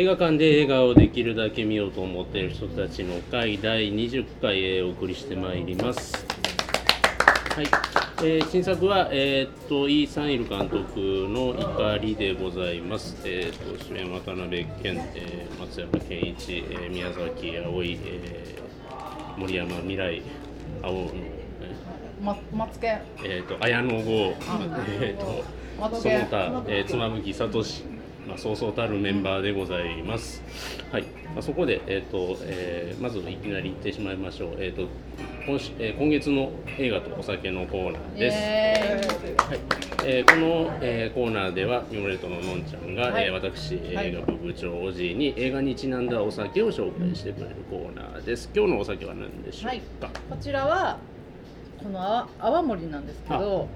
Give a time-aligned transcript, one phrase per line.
[0.00, 6.24] 映画館で映画をできるだけ見ようと思っている人たちの会第20回へお送りしてまいります。
[7.54, 7.66] はい、
[8.26, 10.98] えー新作は、えーっとイー・サンイル監督
[11.28, 13.14] の怒りでございます。
[13.26, 20.22] えーっと主演渡辺謙、えー松山ケンイチ、えー宮崎あおい、えー森山未来、
[20.82, 21.10] 青野、え
[22.22, 24.34] ま、マツケーえーっと綾野剛、
[24.98, 25.60] えーっと
[26.00, 27.62] その他、えー、妻夫木聡、
[28.28, 30.42] まあ、そうそうたるメンバーでございます。
[30.92, 31.02] はい、
[31.34, 34.50] まあ、そこで、えーとえーまずいきなり言ってしまいましょう。
[34.58, 34.86] えーと
[35.46, 38.36] 今しえー今月の映画とお酒のコーナーです。
[38.38, 39.00] え
[39.36, 39.58] はい
[40.04, 48.50] えーこの、えーコーナーではミモレートののんちゃんが、はいえー私はい映画部部長おじいに映画にちなんだお酒を紹介してくれるコーナーです。
[48.54, 50.06] 今日のお酒は何でしょうか？
[50.06, 50.98] ーこちらは
[51.82, 53.66] このあ泡盛なんですけど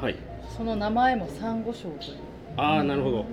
[0.00, 0.16] はい。
[0.56, 2.16] その名前もサンゴ礁という
[2.56, 3.24] ああなるほど。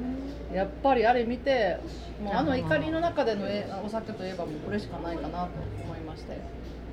[0.53, 1.78] やっぱりあれ見て
[2.23, 5.50] もうあの怒りの中でのえお酒といえばもうこれしかないかなと
[5.84, 6.39] 思いまして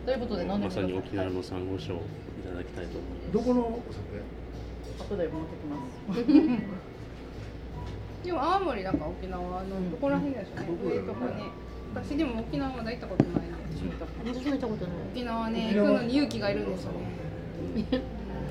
[0.04, 1.30] ということで飲んでまさにみてください？
[1.30, 2.00] 沖縄のサンゴ礁をい
[2.48, 3.32] ただきたいと思います。
[3.32, 3.82] どこのお
[4.98, 5.14] 酒？
[5.14, 6.24] 後で持ってきます
[8.26, 10.88] でも青森なんか沖縄のどこら辺でしょう？
[10.88, 10.94] ね。
[10.96, 11.32] 上とかね。
[11.94, 13.56] 私でも沖縄まだ行ったことないな。
[14.24, 14.94] 私も行ったことない。
[15.14, 18.00] 沖縄ね行くのに勇気がいるんですよね。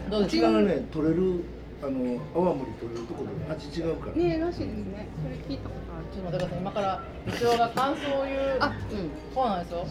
[0.10, 0.48] どうですか？
[0.48, 1.44] 違うね取れる
[1.86, 5.08] あの泡盛取れるところで味違うから、ねらしいですね。
[5.22, 6.06] それ聞いたことある。
[6.14, 8.72] ちょっと待ってください今から部長が感想を言うあ
[9.34, 9.86] そうなんですよ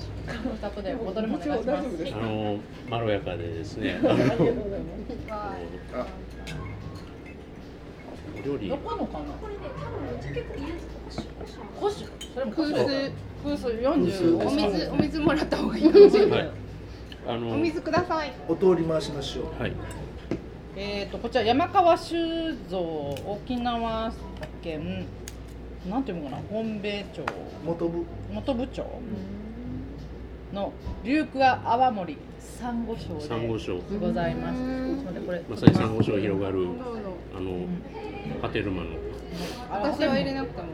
[0.62, 3.98] 後でボトルもお願いしますあのまろやかでですね。
[4.00, 4.20] あのはい。
[5.92, 6.06] あ
[8.42, 9.24] お料理どこのかな？
[9.34, 10.86] これね、多分お酒こ入れず
[11.78, 13.12] コシそれもコシ空数
[13.44, 16.38] 空数40お水お水もらった方がいいかもしれない。
[16.38, 16.50] はい。
[17.28, 18.32] あのお水ください。
[18.48, 19.72] お通り回しましょうはい。
[20.74, 22.16] えー、とこちら山川酒
[22.68, 22.80] 造
[23.26, 24.12] 沖縄
[24.62, 25.06] 県
[25.88, 27.22] なんていうのかな本米町
[27.64, 28.86] 元部元部長
[30.52, 30.72] の
[31.04, 33.80] 龍桑泡盛サンゴ礁サンゴで礁。
[33.98, 34.60] ございます。
[35.48, 36.68] まさにサンゴ礁広がる。
[37.36, 37.66] あの
[38.40, 38.90] ハテルマの
[39.70, 40.68] 私は入れなくても。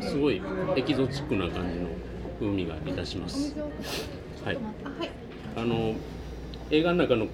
[0.00, 0.40] すごい
[0.76, 1.88] エキゾチックな感じの
[2.38, 3.54] 風味がいたします。
[4.44, 4.58] はい。
[4.84, 5.10] あはい。
[5.56, 5.94] あの
[6.70, 7.26] 映画の中の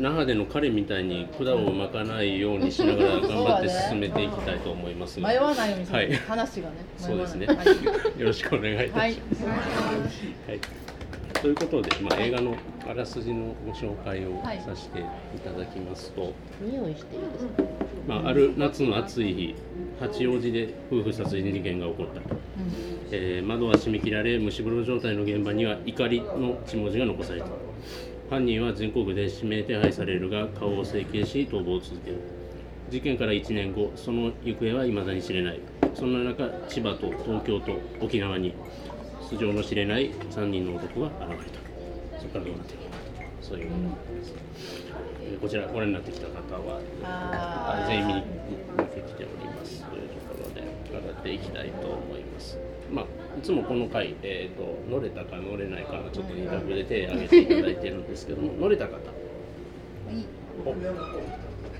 [0.00, 6.12] 那覇での彼みたいに管を巻かないようにしながら頑張って進めていきたいと思いますが、迷わないようにする、はい。
[6.14, 8.20] 話がねそうですねはい。
[8.20, 9.00] よろしくお願いいたします。
[9.00, 9.12] はい。
[9.12, 10.60] はい、
[11.40, 12.54] ということで、まあ、映画の
[12.88, 15.04] あらすじのご紹介をはいさせてい
[15.44, 17.62] ただきますと、匂いしていいですか？
[18.08, 19.54] まあ、ある夏の暑い日
[20.00, 22.34] 八王子で夫婦殺人事件が起こったと、
[23.12, 27.46] えー窓は閉め切られ蒸し風呂状態の現場には怒りの血文字が残された
[28.32, 32.16] 犯人は全国で指名手配されるが顔を整形し逃亡を続ける。
[32.88, 35.60] 事件から1年後その行方は未だに知れない。
[35.94, 38.54] そんな中千葉と東京と沖縄に
[39.20, 41.60] 素性の知れない3人の男が現れた。
[42.22, 42.81] そこからどうなっていく
[43.42, 44.34] そういうものです、
[45.24, 46.32] えーこちらご覧になってきた方
[46.62, 46.80] は
[47.88, 48.22] 全員見に
[48.78, 49.82] 見てきております。
[49.84, 52.58] というところで伺っていきたいと思います。
[52.92, 53.04] まあ、
[53.38, 58.98] いつもこの回、えー、と乗れたか乗れないかのちょっとインタビューで手を挙げていただいてるんですけども乗れた方。
[60.64, 60.74] お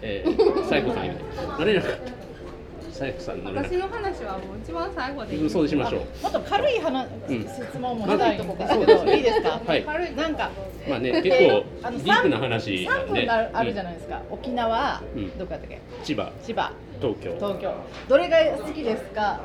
[0.00, 1.06] えー、サイコさん
[1.58, 2.21] 乗れなかった
[2.92, 5.50] サイコさん乗れなか私の話はもう一番最後でいい。
[5.50, 6.22] そうしましょう。
[6.22, 9.82] もっと軽い話、うん質問もしたいとこですけど、いいですか、はい。
[9.82, 10.50] 軽いなんか
[10.88, 11.48] まあね結え
[11.80, 13.20] 構あのディープな話な3んで。
[13.22, 15.38] 分あるあるじゃうんないですか、沖縄、うん。
[15.38, 15.80] どこやったっけ？
[16.04, 16.30] 千葉。
[16.42, 16.70] 千葉。
[17.00, 17.34] 東京。
[17.36, 17.72] 東京。
[18.08, 19.40] どれが好きですか？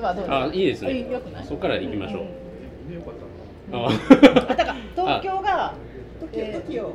[0.00, 1.10] はどうあいいですね。
[1.10, 1.44] よくない？
[1.46, 2.24] そこから行きましょう。
[3.72, 3.88] あ。
[3.88, 5.74] あだから東京が
[6.34, 6.92] えー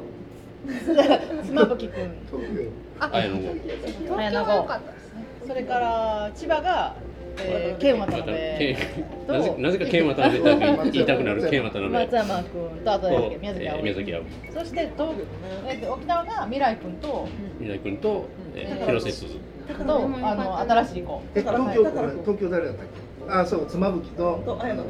[1.46, 2.70] 妻夫木君東京
[3.00, 3.42] あ、綾野剛。
[3.42, 4.24] 東京は
[4.56, 4.92] 良かった。
[4.92, 5.07] ですね。
[5.48, 6.96] それから千葉が、
[7.40, 8.26] えー、剣渡辺
[8.58, 8.78] 剣
[9.28, 14.26] なぜなぜか剣渡辺と言いたくなる剣渡辺松山君とあとと宮崎葵、えー宮崎葵。
[14.54, 15.10] そして東、
[15.68, 17.28] えーと沖縄が未来君と
[17.60, 19.36] 宮崎君と、えー広瀬すず。
[19.68, 21.22] とあの新しい子。
[21.36, 23.07] え東京東京誰だったっけ？
[23.30, 24.42] あそう妻夫木と。
[24.46, 24.90] と綾野剛。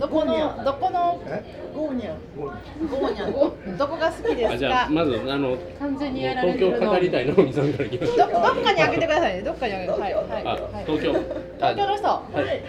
[0.00, 0.08] ど。
[0.08, 1.22] このどこの？
[1.26, 1.44] え？
[1.74, 3.28] ゴーニャゴーニャ
[3.74, 4.54] ンどこが好きですか？
[4.54, 6.74] あじゃあまずあの完全にやられてるの。
[6.76, 9.42] 東京語りたいのおみさんからどどっかにあげてくださいね。
[9.42, 10.00] どっかにあげてはい。
[10.00, 10.84] はいあはい。
[10.86, 11.12] 東京。
[11.58, 12.06] 東京の人。
[12.08, 12.22] は
[12.52, 12.62] い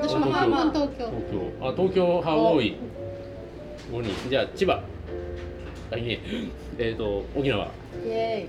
[0.00, 1.06] 私も半分東京。
[1.06, 1.10] 東
[1.60, 1.66] 京。
[1.68, 2.76] あ東京派多い。
[3.92, 4.82] 5人じゃあ千葉。
[5.92, 6.20] あいいね。
[6.78, 7.68] えっ、と沖縄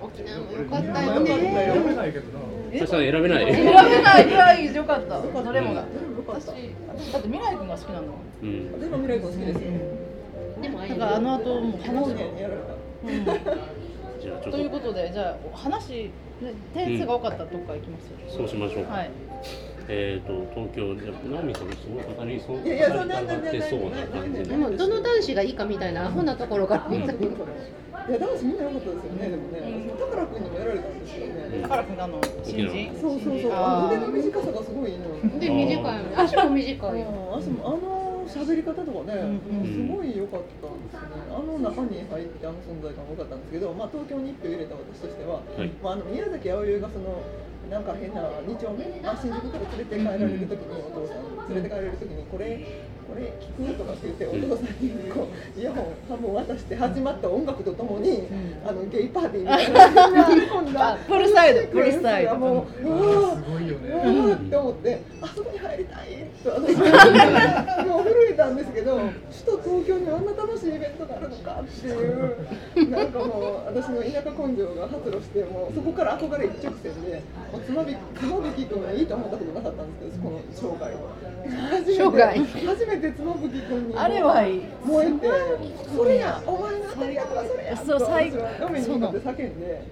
[0.02, 1.20] 沖縄も良かったよ。
[1.20, 2.80] ね。
[2.80, 4.26] そしたら選べない選べない。
[4.26, 4.76] ぐらい。
[4.76, 5.86] よかったどれもが。
[6.28, 6.48] 私
[6.88, 8.08] 私だって未来君が好きなの
[8.42, 9.62] うんでも未来君好きですよ
[10.62, 12.76] でも、だからあの後もう話すゴーニャンやられた
[14.22, 16.12] じゃあちょっということでじゃあお話ね
[16.74, 18.10] 点数が多かったとこからいきます？
[18.10, 18.86] とそうしましょう。
[18.86, 19.12] か、はい。
[19.90, 27.14] えっ、と東京で直美さんすごい語りそういやいや語りそんな上がってそうな感じででもどの男子がいいかみたいなアホなところから見た
[28.09, 29.62] いや男子みんな良かったですよねでもね。
[30.00, 32.94] 宝くんにもやられたんですよねカラフルなの新人？
[33.00, 33.51] そうそうそう。
[33.53, 33.98] あー。
[33.98, 41.30] 腕の短さがすごいいいので短い足も短いようん足もあの喋り方とかね、うんすごい良かったんですよね。
[41.30, 47.19] あの中に入ってあの存在感が良かったんですけど、まあ東京に一票入れた私としては、はいまああの宮崎あおいがその
[47.69, 52.56] なんか変な二丁目、まあ新宿から連れて帰られる時にお父さん連れて帰られる時にこれ
[53.12, 58.24] これ聞くとかって言ってお父さんにこうイヤホン半分渡して始まった音楽とともに、
[58.66, 60.08] あのゲイパーティーみたいな。
[60.08, 61.68] のに込んだあプルサイド。
[61.68, 62.36] プルサイド。
[62.38, 63.90] もううわーすごいよね。
[63.90, 69.12] うわーって思ってあそこに入りたいと私は もう震えたんですけど首
[69.64, 77.22] 都東京にあんな楽しいイベントがあるのかっていうなんかもう私の田舎根性が発露してもうそこから憧れ一直線で
[77.52, 80.98] もうつまびつまびき君がいいと思ったことなかったんですけどこの生涯
[81.69, 85.30] 初めて生涯初めてつまぶき君にあれはいい燃えて
[85.95, 89.88] それやお前の当たり役はそれやそう最と私は画面に向かって叫んで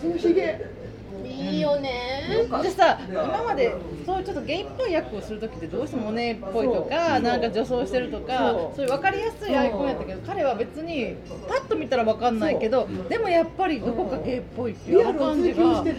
[0.00, 0.86] そのひげ
[1.24, 2.22] いいよね
[2.62, 3.74] でさ今まで
[4.04, 11.16] そういうちょっとゲイっぽい役をする時ってどうしてもモネっぽいとかなんか女装してるとかそういう分かりやすいアイコンやったけど彼は別に
[11.48, 15.90] パッと見たら分かんないけどでもやっぱりどこかゲイっぽいっていう感じがなんか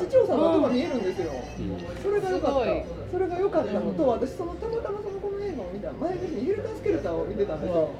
[0.00, 1.32] 実地調査の音が見えるんですよ、
[2.02, 5.15] それが良かったそれが良かったのと、私そのたまたまその
[5.76, 7.90] 見た前にヘルタースケルターを見てたんですよ。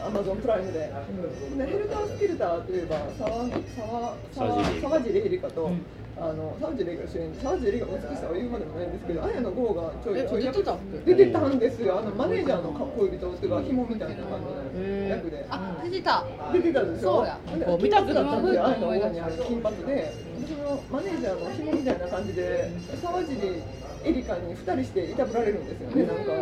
[0.00, 3.44] アマゾンプライムで、でヘルタースケルターといえば沢
[3.76, 5.70] 沢沢沢尻エリカと、
[6.16, 11.98] あの沢尻エリカ主演沢尻エリカの美しさは言うまでもないんですけど綾野剛がちょいちょいえ出てたっ出てたんですよ。
[11.98, 14.40] あのマネージャーの恋人っていうか紐みたいな感
[14.72, 15.46] じの役で。
[15.50, 16.24] あ出てた。
[16.52, 17.10] 出てたんですよ。
[17.10, 17.38] そうや。
[17.58, 18.66] でこう金髪だったんですよ。
[18.66, 20.12] あ見たくなるの方にある金髪で、で
[20.46, 22.70] そのマネージャーの紐みたいな感じで
[23.02, 23.36] 沢尻
[24.06, 26.06] エリカに二人していたぶられるんですよね。
[26.06, 26.32] なんか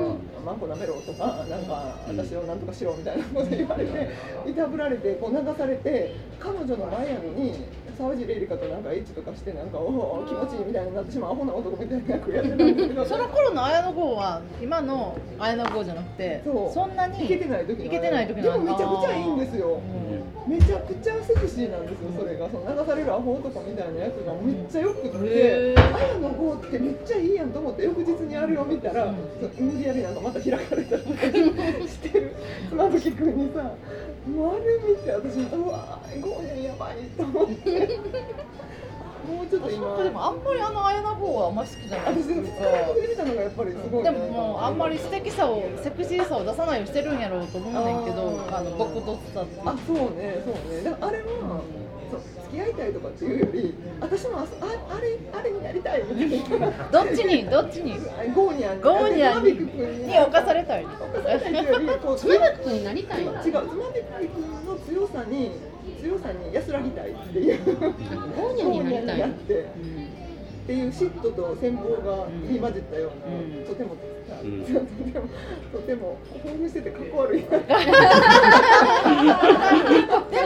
[0.44, 4.08] マンコ舐めろとか、なんか私をなんとかしろみたいなこと言われて、
[4.50, 7.83] いたぶられてこう流されて、彼女のマイアミに。
[7.96, 9.86] 沢尻エリカとなんかエッチとかしてなんかお
[10.22, 13.04] お気持ちいいみたいになってしまうアホな男みたいな役やってたんですけど。
[13.04, 19.80] その頃の綾野剛は今の綾野剛じゃなくてそんなにいけてない時のいけてない時のでもめちゃくちゃいいんですよ。
[20.46, 22.50] めちゃくちゃセクシーなんですよそれが。
[22.50, 25.74] その流されるアホ男みたいなやつがめっちゃよくって。
[25.74, 29.14] 綾野剛ってめっちゃいいやんと思って翌日にあれを見たら
[29.58, 31.22] 無理やりなんかまた開かれたりとか
[31.88, 32.36] してる。
[32.68, 33.72] 妻夫木君にさ
[34.26, 38.00] もうあれ見て私うわーゴーニャンやばいと思って。
[39.24, 40.02] もうちょっと今。
[40.04, 49.60] でもあんまりあの綾野剛はあんまり好きじゃない私でも2日で見たのがやっぱりすごいでももうあんまり素敵さをセクシーさを出さないようにしてるんやろうと思うねんけどあの僕とつたって。
[49.64, 50.82] あそうねそうね。
[50.82, 51.24] だからあれは
[52.14, 52.44] そう。
[52.44, 54.66] 付き合いたいとかっていうより私もあそあ
[54.96, 56.70] あれあれになりたいみたいな。
[56.90, 57.44] どっちに？
[57.46, 57.96] どっちに？
[58.34, 58.80] ゴーニャン。
[58.80, 59.50] ゴーニャンに。
[59.52, 59.72] に君
[60.06, 62.34] に侵されたい侵されたいっていうよりこうつま
[62.72, 63.32] になりたいの？
[63.32, 63.66] 違うつまび
[64.28, 65.50] き君の強さに
[66.00, 67.64] 強さに安らぎたいっていう。
[67.64, 69.66] ゴーニャンになりたいゴーニャンになって
[70.64, 73.66] っていう嫉妬と戦望が入り混じったような、うん。
[73.66, 73.98] とても、ん。
[74.40, 74.48] とて
[75.20, 75.28] も
[75.72, 77.50] とても興奮しててかっこ悪い で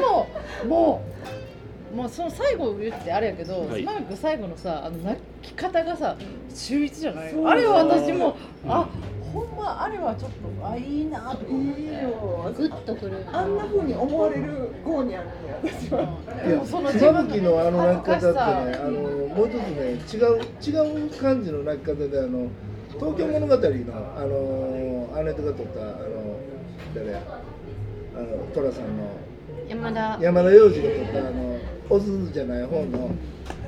[0.01, 0.27] も
[0.69, 1.29] もう
[1.99, 3.83] もうその最後言ってあれやけど、はい。
[3.83, 6.17] スマイク最後のさあの泣き方がさ
[6.49, 7.35] 秀逸じゃない？
[7.45, 8.37] あれは私も
[8.69, 8.89] あ
[9.33, 11.81] ほんまあれはちょっとあいいなと思って。
[11.81, 13.27] いいよグッとくる。
[13.33, 16.07] あんな風に思われるゴーニャンに私は。
[16.47, 18.93] でもその妻夫木のあの泣き方ってねあの
[19.35, 22.49] もう一つね違う違う感じの泣き方であの
[22.95, 26.39] 東京物語のあのあの人が撮ったあの
[26.95, 27.19] 誰あ
[28.21, 29.19] の寅さんの。
[29.69, 30.19] 山田。
[30.23, 31.58] 山田洋次が撮ったあの
[31.91, 33.11] おすずじゃない方の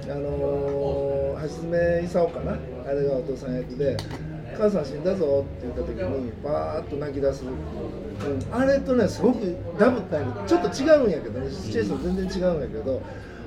[0.04, 2.58] あの橋爪功かな？
[2.86, 3.96] あれがお父さん役で
[4.58, 13.00] 「母さん死んだぞ」って言った時にバーッと泣き出す、うん、あれとねすごくダブったんやけどちょっと違うんやけどねシチュエーション全然違うんやけど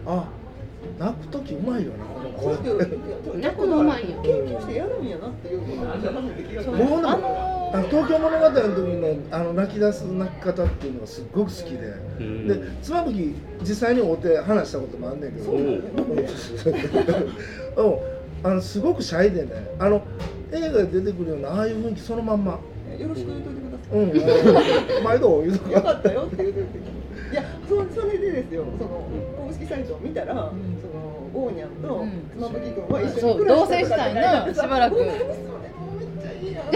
[0.06, 0.30] あ
[0.99, 2.05] 泣く時うまいよな。
[2.05, 4.21] このそう声って泣くのうまいよ。
[4.21, 5.61] 研究してやるんやなっていう。
[5.61, 11.77] ことを私は初めて気がついたもうでもあのあの東京物語の時のあの泣き出す泣き方っていうのがすっごく好きで、
[12.19, 12.47] うん。
[12.47, 15.45] で妻夫木実際に会って話したこともあんねんけど。
[15.45, 15.55] そう。
[15.55, 17.27] なんだよ
[18.43, 18.51] うん。
[18.51, 19.51] あのすごくシャイでね。
[19.79, 20.01] あの
[20.51, 22.59] 映画で出てくるようなああいう雰囲気そのまんま。
[22.97, 24.99] よろしく言うといてください。
[24.99, 25.03] うん。
[25.03, 26.75] 毎度言うとよかかったよって言うてる時。
[26.77, 29.32] にいやそそれでですよその公
[29.63, 30.51] 式サイトを見たら、その
[31.34, 32.29] ゴーニャンとうん。
[32.34, 34.98] 妻夫木君は一緒に暮ら同棲したいなしばらく。
[34.98, 35.10] めっ
[36.22, 36.72] ちゃいいやん。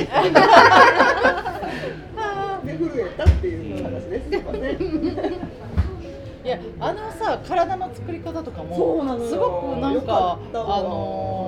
[2.65, 4.36] で震えたっていう話ですす
[6.44, 8.75] いやあのさ体の作り方とかも
[9.27, 11.47] すごくなんよかあの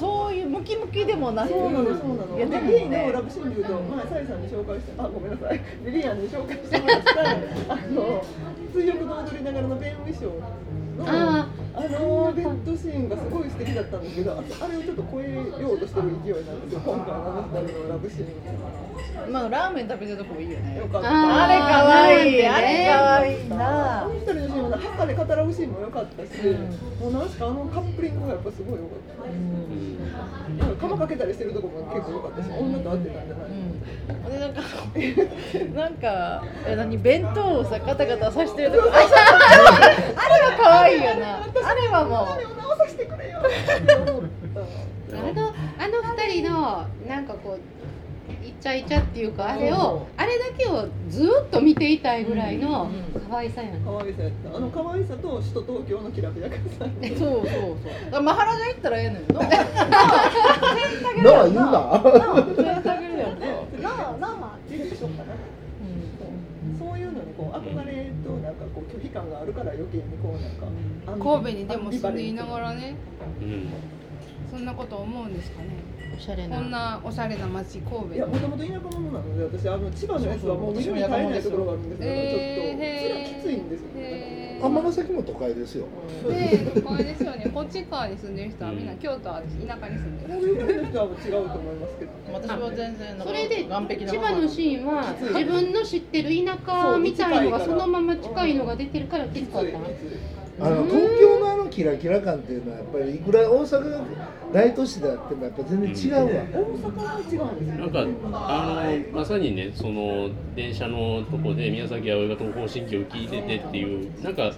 [0.00, 2.36] そういうムキムキでもなくそうなのそうなの。
[2.38, 7.20] いやでもリリーのねラブシーンで言うと、前サイさんに紹介して、あごめんなさい、 リリアンに紹介してもらった
[7.74, 8.24] あの
[8.72, 10.40] 水浴の踊りながらの弁護士を
[11.00, 15.42] のああのベッドシーンがすごい素敵だったんですけど、ああれをちょっと超えよ
[15.72, 16.80] うとしてる勢いなんですよ。
[16.84, 19.32] 今回のあの二人のラブシーン。
[19.32, 21.08] まあラーメン食べてるとこもいいよねよかった。
[21.10, 26.28] ああれかわいあれかわいいなあの二人のシーンは墓で語らうシーンも良かったし、
[27.00, 29.14] もうなんすかあのカップリングがやっぱすごい良かった。
[30.64, 33.50] なんか釜かけたりしてるとこも結構良かったし、女と会ってたんじゃない。
[34.30, 34.60] でなんか
[35.74, 38.90] なんかえ何弁当をさガタガタさしてるとこ。
[38.92, 41.36] あれは可愛いよな。
[41.36, 42.26] あれはもお
[42.60, 43.40] 直させてくれよ。
[43.40, 44.22] って思っ
[44.54, 45.18] た。
[45.18, 47.79] あのあの二人のなんかこう
[48.60, 52.90] イチャイチャっていうかあれをあれだけをずっと見ていたいぐらいの
[53.30, 54.54] 可愛さやね可愛さやった。
[54.56, 56.84] あの可愛さと首都東京のきらびやかさ。
[56.84, 57.44] う そうそうそう。
[57.46, 57.50] だ
[58.10, 59.14] からマハラジャ行ったらええの
[59.48, 59.48] な
[61.40, 61.62] あ言うな。
[61.62, 61.68] な
[64.10, 64.28] あな。
[64.28, 65.32] あデビューしようかな。
[66.78, 70.42] そういうのにこう憧れとなんかこう拒否感があるから余計にこう
[71.08, 72.94] なんか神戸にでも住んでいながらね
[73.40, 73.68] うん。
[74.50, 75.68] そんなこと思うんですかね
[76.20, 76.56] おしゃれな。
[76.58, 78.14] こんなおしゃれな街神戸。
[78.14, 84.60] いやもともと田舎者なので私あの千葉のやつはもう見るに耐えないところがあるんですけど、えーちょっとそれはきついんですよね。
[84.60, 85.86] 尼崎も都会ですよ。
[86.28, 87.48] ねえ、これですよね。
[87.54, 88.72] こっち側に住んでる人は。
[88.72, 90.86] みんな京都は田舎に住んでる。
[90.90, 92.10] 人は違うと思いますけど。
[92.34, 99.84] 私は全然それで完璧な千葉のシーンは自分の知ってる田舎みたいのがそのまま近いのが出てるからきつかったの
[100.62, 104.00] あの東京のあのキラキラ感っていうのはやっぱりいくら大阪が
[104.52, 107.80] 大都市であってもやっぱ全然違うわ、大阪は違うんですよ。
[107.80, 108.00] なんか
[108.32, 114.50] あのまさにねその電車のとこで宮崎あおいが東方神起を聞いててっていうなんか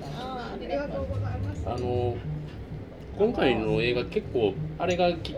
[1.66, 2.16] あの
[3.18, 5.36] 今回の映画結構あれがき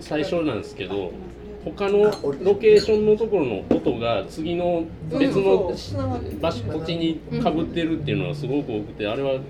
[0.00, 1.12] 最初なんですけど
[1.64, 2.04] 他の
[2.42, 5.72] ロケーションのところの音が次の別の
[6.40, 9.40] 場所土地にかぶってるっていうのはすごく多くてあれは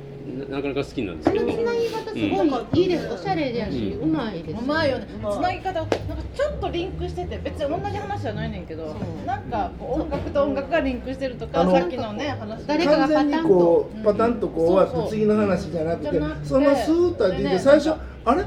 [0.50, 1.44] ななかなか好きなんですけど。
[1.44, 3.08] あのつなぎ方すごいいいです。
[3.12, 4.62] おしゃれやしうまいです。
[4.62, 5.06] うまいよね。
[5.22, 5.96] まあつなぎ方なんか
[6.34, 8.94] ちょっとリンクしてて別に同じ話じゃないねんけど
[9.26, 18.44] なんか音楽と音楽がリンクしてるとかあのさっきのね話誰かが完全にこうパタンとこう終わって次の話じゃなくてそのままスーッと入って最初あれ？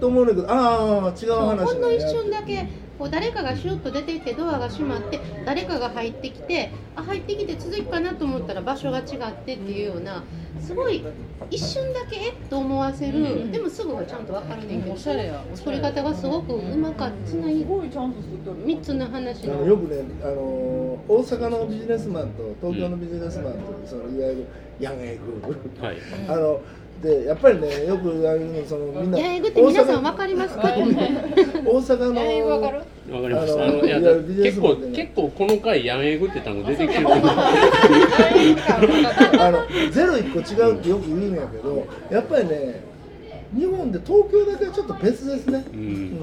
[0.00, 9.06] と思うんだけどああ違う話ほんの一瞬だけこう誰かがシュッと出ていってドアが閉まって誰かが入ってきてあ入ってきて続くかなと思ったら場所が違っ
[9.44, 10.22] てっていうような
[10.60, 11.04] すごい
[11.50, 12.34] 一瞬だけえっ？
[12.48, 17.30] と思わせる、でもすぐはちゃんと分かるねんけどおしゃれや作り方がすごくうまかった。
[17.30, 18.64] つなぎすごいちゃんと作ってある。
[18.64, 19.54] 3つの話の。
[19.54, 24.46] あのよくね、あのー大阪のビジネスマンと東京のビジネスマンとそのいわゆる
[24.80, 25.96] ヤンエグはい。
[26.28, 26.60] あの
[27.04, 30.62] でやっぱりねよく言われるのそのみんな八重ぐって皆さん分かりますか？
[30.62, 32.78] 大阪の英語わかる
[33.14, 34.00] わかりましたあのいや
[34.42, 37.06] 結構結構この回やめぐって単語出てきてる。
[39.38, 42.80] あのゼロ一個違うってよく言うんやけどやっぱりね
[43.54, 46.18] 日本で東京だけはちょっと別ですね、ううんん、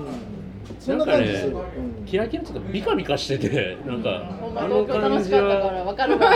[0.82, 6.32] そんな感じする、なんかうんキラキラちょっとビカビカしててなんかほんまあの東京楽感じしかったからはわかるわ。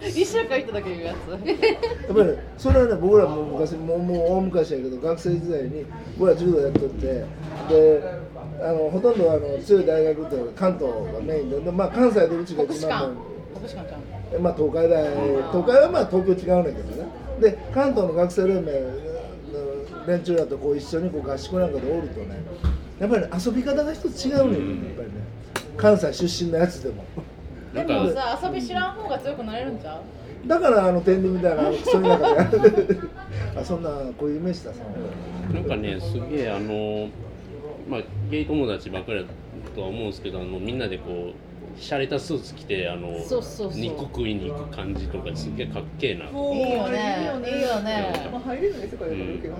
[0.00, 1.30] 一週間行っただけいうやつ。
[1.30, 5.84] やっぱりねそれはね僕らも昔もうもう大昔やけど学生時代に
[6.18, 7.24] 僕ら柔道やっとって
[7.68, 8.02] で
[8.62, 13.14] あのほとんどあの強い大学って関東がメインでで、まあ、関西でうちが一番
[14.40, 15.04] まあ、東海大
[15.52, 17.08] 東海はまあ東京違うんだけどね。
[17.40, 22.42] で関東の学生連盟の連中だとこう一緒にこう合宿なんかでおるとね
[23.04, 24.84] やっぱり、ね、遊び方が一つ違うねん、うん。
[24.86, 25.14] やっぱりね。
[25.76, 27.04] 関西出身のやつでも。
[27.74, 29.96] でもかさ遊び知らん方が強くなれるんちゃ
[30.44, 30.48] う？
[30.48, 32.98] だからあの天理みたいな あのクソ田舎で
[33.56, 34.80] あそんなこういうイメージださ
[35.52, 37.08] なんかねすげえあの
[37.88, 39.24] まあゲイ友達ばっかりだ
[39.74, 41.34] とは思うんですけどあのみんなでこう
[41.78, 43.80] 洒落たスーツ着てあのそうそうそう。
[43.80, 47.18] 肉食いに行く感じとかすげえかっけえなといいよね。
[47.46, 48.28] いいよね。
[48.32, 49.54] まあ入れるね世界だからけど、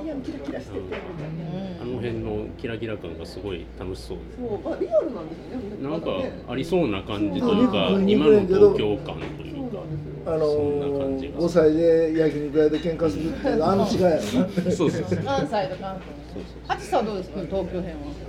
[0.00, 1.82] いいやんキラキラしててみたいな。
[1.82, 4.18] あの辺のキラキラ感がすごい楽しそう。
[4.38, 5.76] そう、まあリアルなんですよね。
[5.76, 6.10] でなんか
[6.52, 9.78] ありそうな感じというかうん今の東京感といそううか。
[10.26, 14.20] あのそんな感じが5歳で焼肉屋で喧嘩するっていうあの違いやろな。
[14.70, 15.18] そうそうそう。
[15.24, 16.68] 関西と関東。
[16.68, 18.28] ハチさんどうですか東京編は。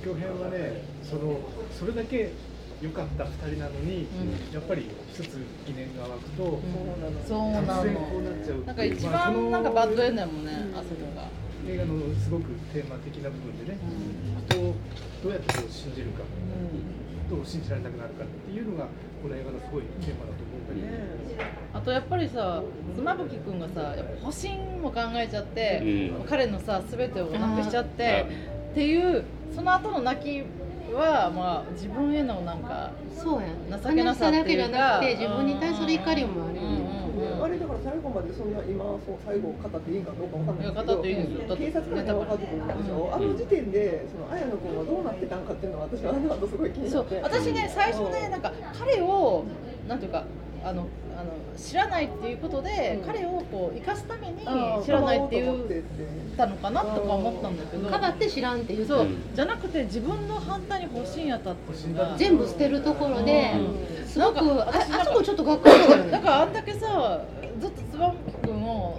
[0.00, 1.38] 東京編はねその
[1.80, 2.30] それだけ
[2.82, 4.06] 良かった2人なのに、
[4.52, 6.60] やっぱり一つ疑念が湧くと、
[7.26, 7.80] そうなの。
[7.80, 8.66] 突然こうなっちゃうっていう。
[8.66, 11.28] なんか一番なんかバッドエンドやもんねあそこが。
[11.66, 13.78] 映画のすごくテーマ的な部分でね、
[14.48, 14.74] 人を
[15.22, 16.20] どうやってこう信じるか、
[17.30, 18.84] と信じられなくなるかっていうのが
[19.22, 22.62] この映画のすごいテーマだと思うんだけど、あとやっぱりさ
[22.96, 25.80] 妻夫木君がさやっぱ保身も考えちゃって、
[26.18, 26.24] うん。
[26.28, 30.42] 彼のさ全てをなくしちゃってあっていうその後の泣き
[30.92, 33.54] はまあ自分へのなんかそうやね。
[33.82, 36.54] 情けなさっていうか悲しだけじゃなくて自分に対する怒りもある。
[37.20, 41.48] よね、あれだから最後までそんな今そう最後語っていいんかどうかわかんないですけどいや語っていいですよ。
[41.48, 47.20] だって警察から分かってくるんでしょ、あの時点でその綾野君はどうなってたんかっていうのは私はあの後すごい気にそうなって。
[47.20, 49.44] 私ね最初ねなんか彼を
[49.88, 50.24] なんていうか
[50.62, 50.86] あの
[51.16, 53.06] あの知らないっていうことで、うん。
[53.06, 54.40] 彼をこう生かすために
[54.84, 55.56] 知らないって言っ
[56.36, 57.88] たのかなとか思ったんだけど。
[57.88, 64.06] かばって知らんっていうそう、うんじゃなくて自分の反対に欲しいんやったっていうのが全部捨てるところで、うん。
[64.06, 66.10] すごくなんかああそこちょっとがっかりしたよね。
[66.12, 67.20] だからあんだけさ
[67.60, 68.98] ずっとつばむきくんを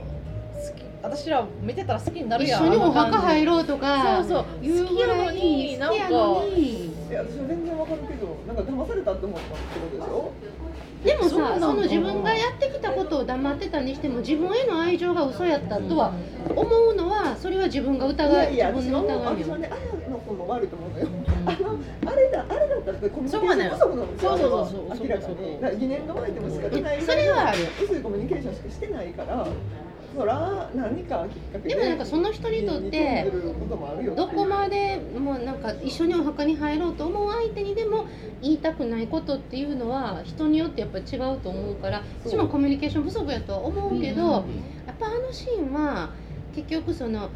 [0.55, 2.65] 好き私ら見てたら好きになる一やん。
[2.67, 4.45] 緒にお墓入ろろうとかそうそう。
[4.61, 10.31] 言うぐらい好きやのにいや私は全然わかるけどなんか騙されたって思ったってことでしょ？
[11.03, 16.13] でもさその自分がやってきたことを黙ってたにしても自分への愛情が嘘やったとは
[16.55, 19.47] 思うのはそれは自分がい疑いやいや自分の疑いよ。
[19.47, 21.07] 私はね綾野君も悪いと思うのよ
[21.45, 25.07] あのあれだあれだったってコミュニケーション不足なんですよそうそうそう。
[25.07, 25.27] 明らか
[25.73, 25.79] に。
[25.79, 29.47] 疑念が湧いても仕方ないうんそれはある薄いコミュニケーションしかしてないから
[30.15, 33.31] そら何かきっかけででもなんかその人にとって
[34.15, 38.05] どこまでもなんか一緒にお墓に入ろうと思う相手にでも
[38.41, 42.31] 言いたくないことっていうのは人によってやっぱり違うと思うからそう。
[42.31, 44.43] 私もコミュニケーション不足やとは思うけど、やっ
[44.99, 46.11] ぱあのシーンは
[46.53, 47.29] 結局その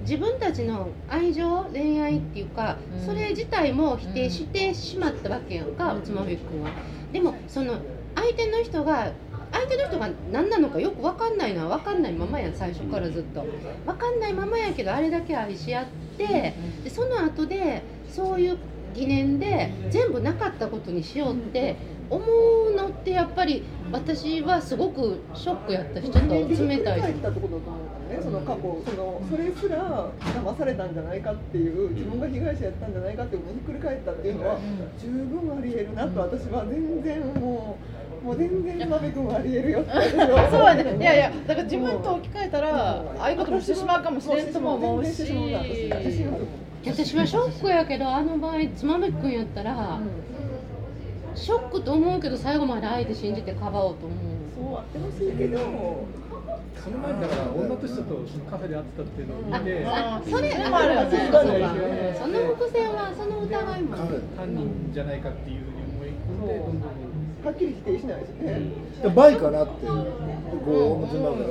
[0.00, 3.06] 自分たちの愛情恋愛っていうか、うん。
[3.06, 6.02] それ自体も否定してしまったわけやんか、うん。
[6.02, 6.70] 妻夫木君は。
[7.12, 7.74] でもその
[8.14, 9.12] 相手の人が
[9.54, 13.46] 相手の人が何なのかよく分かんないのは分かんないままやん最初からずっと。
[13.86, 15.86] 分かんないままやけどあれだけ愛し合っ
[16.18, 18.58] てでその後でそういう
[18.94, 21.76] 疑念で全部なかったことにしようって
[22.10, 23.62] 思うのってやっぱり
[23.92, 28.22] 私はすごくショックやったしちょっと冷たいたってことだと思うからね。
[28.22, 34.58] その過去そのそれすら騙されたんじゃないかっていう自分が被害者やったんじゃないかっていひっくり返ったっていうのは
[34.98, 39.84] 十分ありえるなと私は全然もうもう全然馬部君はありえるよ
[40.50, 40.96] そうやね。
[40.98, 42.76] いやいやだから自分と置き換えたら、うん
[43.20, 45.24] ああいうこともしてしまうかもしれんとも思うし。
[45.24, 46.46] 全然してしまうな
[46.84, 49.98] 私私は私はショックやけどあの場合妻夫木君やったら
[51.34, 54.18] ショックと思うけど最後まで愛で信じてかばおうと思う。
[54.54, 59.84] そうあってほしいけどその前にだから女と人とそのカフェで会ってたっていうのを見て。
[59.86, 61.10] あそれでもあるよね。
[61.10, 61.40] そうか
[62.20, 63.94] その伏線はその疑いも。
[63.96, 67.13] ある犯人じゃないかっていうふうに思い込んでどんどん
[67.44, 68.60] はっきり否定しないしね。
[69.02, 71.48] でバイかなってこう思ってまうから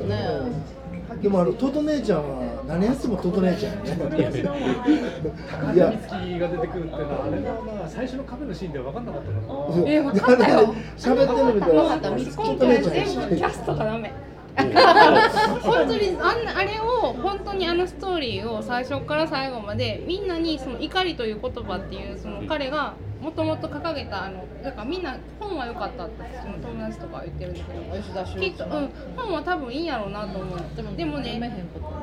[0.47, 0.73] ね。
[1.21, 4.39] でもあのトト姉ちゃんは何やってもトト姉ちゃんやね。
[5.75, 5.93] いや。
[6.09, 10.49] 高木が出てくるっていうのはあれはまあ最初のカフェのシーンでは分かんなかったのそうえ分かった。
[10.49, 14.11] よ喋ってるの見たら分かった今回全部キャストがダメ
[14.55, 30.59] 本当にあんなあれを本当にあのストーリーを最初から最後までみんなにその怒りという言葉っていうその彼がもともと掲げたあのだからみんな本は良かったってその友達とかは言ってるんだけど吉田修きっと、うん、本は多分いいんやろうなと思う
[30.97, 31.39] でもね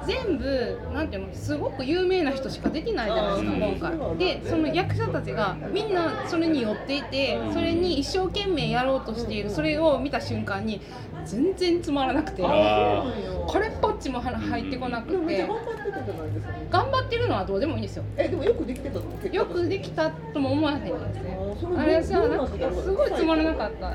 [0.06, 3.98] 全部なんていうのすごく有名な人しか出てないじゃないですかうん。
[3.98, 4.16] 今回。
[4.16, 10.80] でその役者たちがみんなそれに寄っていてそれに一生懸命やろうとしているそれを見た瞬間に
[11.24, 13.04] 全然つまらなくてあ
[13.46, 18.04] これっぽっちも入ってこなくて頑張ってたじゃないですか頑張ってるのはどうでもいいんですよ。
[18.16, 21.38] えでもよくできてたと思うよくできたとも思わへんですね。
[21.76, 22.56] ああれさなんか？
[22.82, 23.94] すごいつまらなかった。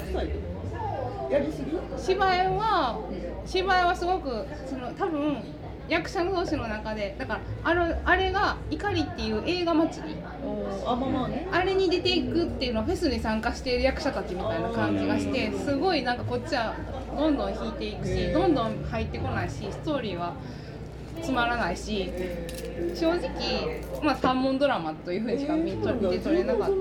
[1.98, 3.00] 芝居は
[3.46, 5.38] 芝居はすごくその多分
[5.88, 10.16] 役者同士の中でだからあれあれが「怒り」っていう映画祭り。
[10.86, 11.48] あまあまあね。
[11.52, 16.74] あれに出ていくっていうのはフェスに参加している役者たちみたいな感じがしてすごいなんかこっちは
[17.16, 20.34] どんどん引いていくしどんどん入ってこないしストーリーは
[21.22, 22.10] つまらないし
[22.94, 25.78] 正直まあ三問ドラマというふうにしか見て
[26.20, 26.76] 取れなかった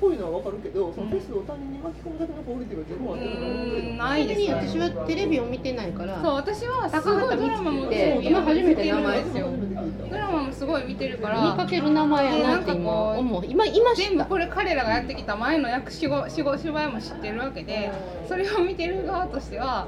[0.00, 3.98] ぽいのはわかるけどそのフェスを他人に巻き込むだけのクオリティが十分あってるのかなうーん。
[3.98, 4.54] ないですね。
[4.54, 6.22] 私はテレビを見てないから。
[6.22, 9.48] そう私はすご高畑いドラマも今初めて名前ですよ
[10.10, 13.46] ドラマもすごい見てるか見らかける名前やなって今思う。
[13.46, 17.90] 今今全部これ彼らがやってきた前の役仕事仕事芝居も知ってるわけで
[18.26, 19.86] それを見てる側としては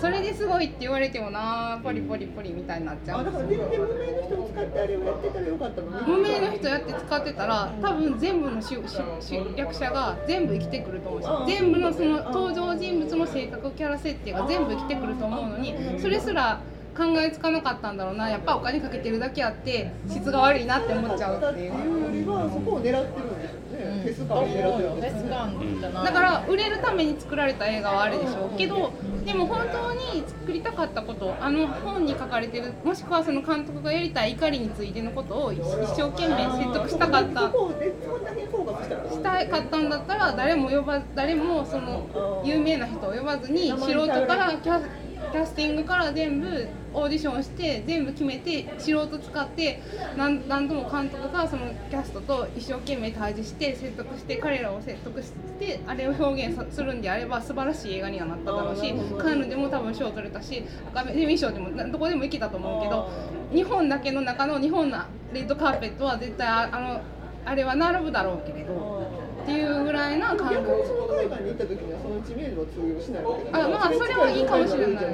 [0.00, 6.06] それですごいって言われてもなポリポリポリみたいになっちゃあだからう全然無名の人を使ってあれをやってたらよかったのに。
[6.06, 8.74] 無名の人やって使ってたら多分全部のしし
[9.20, 16.60] し役者が全部生きてくると思うんですよ全部のその登場人物の性格キャラ設定が全部生きてくると思うのにそれすら
[17.00, 18.28] 考えつかなかったんだろうな。
[18.28, 21.70] やっぱお金かけてるだけあって質が悪いなって思っちゃうっていう。
[21.70, 21.74] よ
[22.12, 26.04] りはそこを狙ってるんですよね、フェス感を狙ってるんフェス感じゃない。
[26.04, 28.58] だから売れるために作られた映画はあるでしょう。
[28.58, 28.92] けど
[29.24, 37.40] でも本当に作りたかったことあの本に書かれてるもしくはその監督がやりたい怒りについてのことを一生懸命説得したかった。
[37.40, 49.80] したらしたかったんだったら誰も呼ば誰もその有名な人を呼ばずに素人からキャキャスティングから全部オーディションして全部決めて素人使って
[50.16, 63.08] 何何度も監督がそのキャストと一生懸命対峙して説得して彼らを説得してあれを表現さするんであれば素晴らしい映画にはなっただろうしカンヌでも多分賞取れたしアカデミー賞でもなどこでも行けたと思うけど
[63.52, 64.98] 日本だけの中の日本の
[65.32, 67.00] レッドカーペットは絶対ああの
[67.44, 69.09] あれは並ぶだろうけれど
[69.50, 75.04] っていうぐらいな感逆覚にその海外に行った時にはその知名度は通用しないわけだあまあそれはいいかもしれない。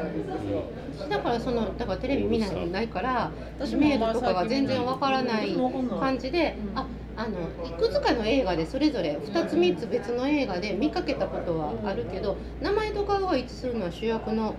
[1.09, 3.31] だからそのだからテレビ見ないないから
[3.65, 5.57] 知名度とかが全然わからない
[6.01, 6.87] 感じであ
[7.19, 14.55] あのいくつかの映画でそれぞれ2つ3つ別の映画で見かけたことはあるけど名前と顔が一致するのは主役の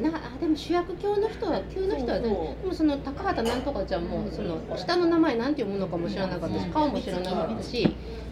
[0.00, 2.28] なあでも主役級の人は級の人はね
[2.62, 7.88] でもその高畑なんとかちゃんもその下の名前なんて読むのかも知らなかったし顔も知らなかったし。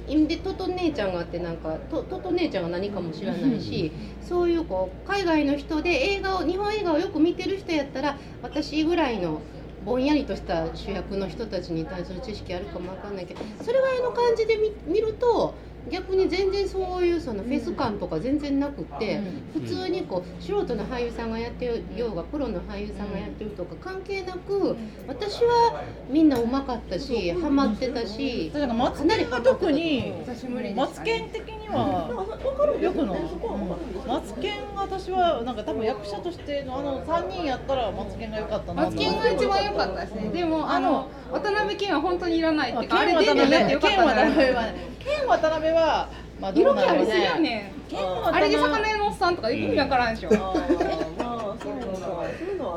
[0.06, 9.42] でトト姉ちゃんがあってなんかトトト姉ちゃんが何かも知らないしそういうこう海外の人で映画を日本映画をよく見てる人やったら私ぐらいの
[9.84, 15.58] ぼんやりとした主役の人たちに対する知識あるかもわかんないけどそれぐらいの感じで見見ると
[15.90, 19.20] 逆に全然そういうそのフェス感とか全然なくって
[19.52, 33.16] 普通にこう素人の俳優さんがやってようがプロの俳優さんがやってるとか関係なく私はみんなうまかったしハマってたしだからマツケンが特に久しぶりでマツケン的にはよくの
[34.06, 40.28] マツケン私はなんか多分役者としてのあの3人やったらマツケンが良かったなマツケンが一番良かったですね。
[40.30, 44.28] でもあの渡辺謙は本当にいらないってあれ出てやって辺よかったな。
[44.28, 46.08] いケン渡辺は
[46.40, 47.72] まあ色気ありすぎやね
[48.32, 50.30] あれで魚屋のおっさんとか意味わからんでしょ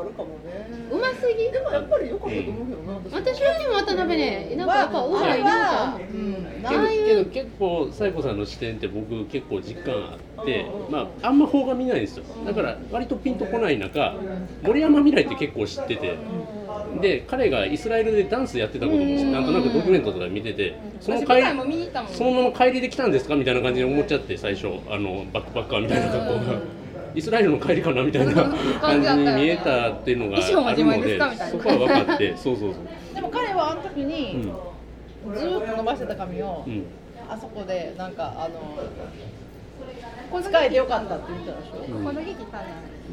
[0.00, 0.66] あるかもね。
[0.90, 1.50] うますぎ。
[1.50, 3.58] でもやっぱり良かったと思うけどな私は。
[3.58, 12.24] でも渡辺ねなんかやっぱうまいなううんああいうけど結構サイコさんの視点って僕結構実感あって、まあ、あんま邦画見ないんですよ。
[12.44, 14.14] だから割とピンとこない中
[14.62, 16.18] 森山未来って結構知ってて
[17.00, 26.79] で彼がイスラエルでダンスやってたこともなんとなくドキュメントとか見ててその帰り私舞台も見に行ったもんそのまま帰りで来たんですかみたいな感じで思っちゃって最初あのバックパッカーみたいな格好が。
[27.14, 28.34] イスラエルの帰りかなみたいな
[28.80, 31.58] 感じに見えたっていうのがあるのでですかみたいな。
[31.58, 32.36] そこは分かって。
[32.36, 34.52] そうそうそう、でも彼はあの時うにん。
[35.34, 36.84] ずーっと伸ばしてた髪をうん、
[37.28, 38.80] あそこでなんかあの
[40.42, 42.64] 使えてよかったって言ってたでしょうんこの劇たね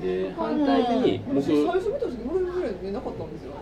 [0.02, 3.54] で反対に僕私最初見た時俺ぐらいなかったんですよ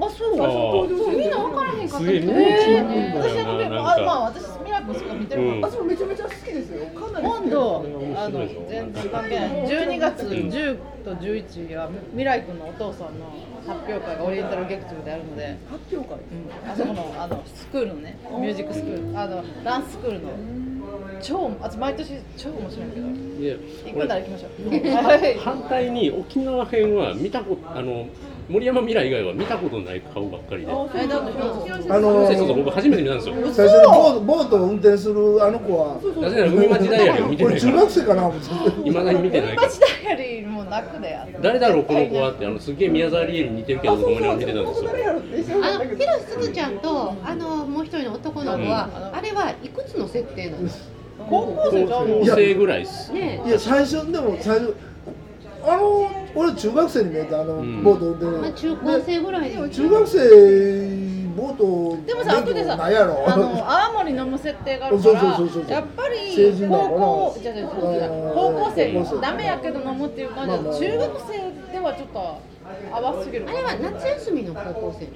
[0.00, 1.16] あそうそう。
[1.16, 1.98] みんな人分からへんかった。
[1.98, 5.64] すげえ人目が違えうんだ私よななんはあまあか私ミラクルしか見てるうん。
[5.64, 6.86] あそうめちゃめちゃ好きですよ。
[6.86, 9.50] かなり今度面あの全然関係ない。
[9.66, 10.28] 12月ん。
[10.28, 13.26] 10と11は未来君のお父さんの
[13.66, 16.18] 発表会がオリエンタル劇場であるので、発表会？
[16.18, 19.18] うん、あそこのあのスクールのねミュージックスクール。
[19.18, 20.30] あのダンススクールの。
[21.20, 23.06] 超あ毎年超面白いけど。
[23.40, 25.04] で行くなら行きましょう。
[25.04, 25.38] はい。
[25.38, 28.06] 反対に沖縄編は見たことあの
[28.48, 30.70] 森山未来以外は見たことない顔ばっかりで。
[30.70, 30.88] あの
[32.26, 33.34] そうそうそう僕初めて見たんですよ。
[33.52, 37.72] 最初にボートボートを運転するあの子はなぜなら海町ダイアリーを見てないから。
[37.72, 39.68] 俺中学生かな思っていまだに見てないから。
[39.68, 44.74] 町ダイアリーもなくであって誰だろうこの子はってあのすげえ宮沢りえに似てるけどと思いながら見てたんで
[45.42, 45.64] すよ。
[45.64, 50.90] あの広瀬すずちゃんとあのもう一人の男の子は、あれはいくつの設定なんです
[51.28, 52.14] 高校生ちゃうの？
[52.16, 53.12] 高校生ぐらいっす。
[53.12, 54.76] ねいや最初でも最初
[55.66, 57.82] あの俺中学生に見えたあの、ん。
[57.82, 59.50] ボート運転まあ、中高生ぐらい。
[59.50, 63.24] でで中学生ボートでもさ後でさなんやろ。
[63.26, 66.16] あの泡盛飲む設定があるかそうそうそうそうらやっぱり
[66.68, 70.78] 高校じゃ高校生高校生ダメやけど飲むっていう感じまあまあ。
[70.78, 72.40] で中学生ではちょっと
[72.92, 75.08] 淡すぎるあれは夏休みの高校生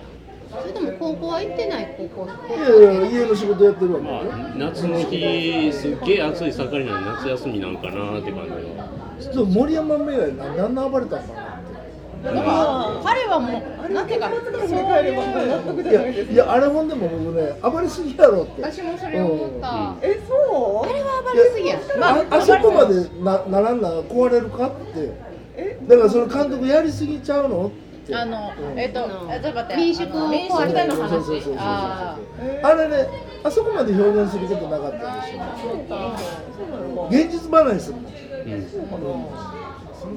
[0.51, 2.57] それとも高校は行ってない高校生？
[2.57, 11.47] いやいや家の仕事やってるわけまであ夏の日すっげえ暑い盛りなのに夏休みなんかなって感じのしょちょっと森山未来な何の暴れたんかなっ
[12.23, 12.43] だから
[13.05, 14.15] 彼はもうなんて。
[14.15, 14.79] いうかそう
[15.83, 18.63] いやいやあれほんでも僕ね暴れすぎやろって。
[18.63, 20.37] 私もそれ思った、えそう？
[20.85, 21.79] あれは暴れすぎや。
[22.01, 25.13] ああそこまでなならんな壊れるかって。
[25.57, 27.71] えだからその監督やりすぎちゃうのっ
[28.07, 28.17] て。
[28.17, 28.79] あのうん。
[28.79, 29.77] えっとちょっと待って。
[29.77, 31.43] 民宿あの民宿でのそうそうそうそう。
[31.43, 31.63] そう話。
[31.63, 32.19] あ
[32.65, 33.09] あれね
[33.45, 35.43] あそこまで表現することなかったんですよ。
[35.63, 36.19] そうか
[36.59, 38.11] そうなのか現実離れするも
[38.49, 39.58] んうんその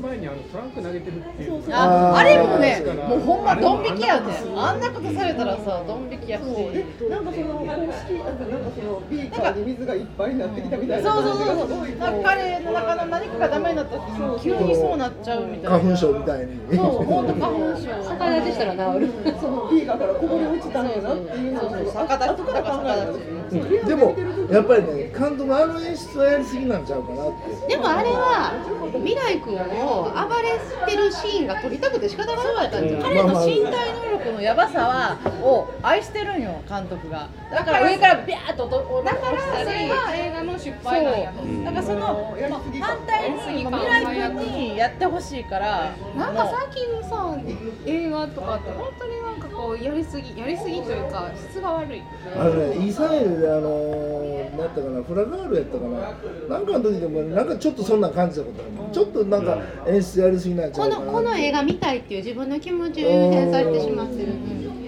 [0.02, 1.50] 前にあのトランク投げてるっていう。
[1.52, 1.74] そうそう。
[1.74, 6.44] ああれもねもうほんまドン引きやねあんなことされたらさドン引きやし。
[6.44, 6.56] そう。
[6.74, 12.24] でなんかその公式なんかなんかそのビーカーに水がいっぱいになってきたみたいなそうそうそうそう。
[12.24, 15.70] 彼の中の何かがダメになった時に急にそうなっちゃうみたいな。
[15.80, 16.76] 花粉症みたいに。
[16.76, 17.90] そう本当花粉症。
[18.10, 19.08] 逆立ちしたら治る。
[19.40, 23.14] そのビーカーからこぼれ落ちたんやなっていうのをそうそう逆立ち後から考える
[23.52, 24.16] うんでも
[24.52, 27.32] やっぱりね監督あの演出はやりすぎなんちゃうかなっ
[27.68, 27.68] て。
[27.68, 28.54] でもあれは
[28.94, 29.60] 未来君を
[29.92, 30.60] 暴れ
[30.92, 33.16] てるシーンが撮りたくて仕方がなかったんじゃない？
[33.16, 37.28] 彼の身体能力のやばさはを愛してるんよ監督が。
[37.52, 45.92] だから上からビャーッと落だからしたりそれが映画の失敗なんやとそうだからその、まあ、反対に未来君にやってほしいから。
[46.16, 47.38] なんか最近のさ
[47.86, 49.31] 映画とかって本当になんか
[49.62, 52.02] こうやりすぎやりすぎというか質が悪い。
[52.36, 56.58] あのねイーサイルであのー、なったかなフラガールやったかな。
[56.58, 58.92] なんかの時でもなんかちょっとそんな感じたことある。
[58.92, 61.06] ちょっとなんか演出やりすぎなんちゃこうかな。
[61.06, 64.34] のこの映画見たいっていう自分の気持ちを優先されてしまってる、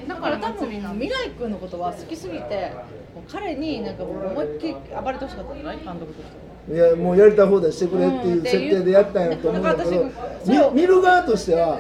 [0.08, 2.72] だから多分未来君のことは好きすぎて
[3.32, 5.78] 彼になんか思いっきり暴れてほしかったんじゃない？
[5.78, 6.54] 監督としては。
[6.66, 11.78] いやもうやりたい放題してくれっていう設定でやったんやと思うんだけど、だから私そうみ見る側としては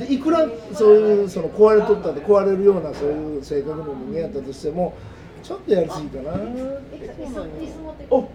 [0.00, 4.94] でいくらそういうその壊れとったで壊れるようなそういう性格の人間やったとしても
[5.42, 6.32] ちょっとやりすぎかな。
[8.10, 8.28] お。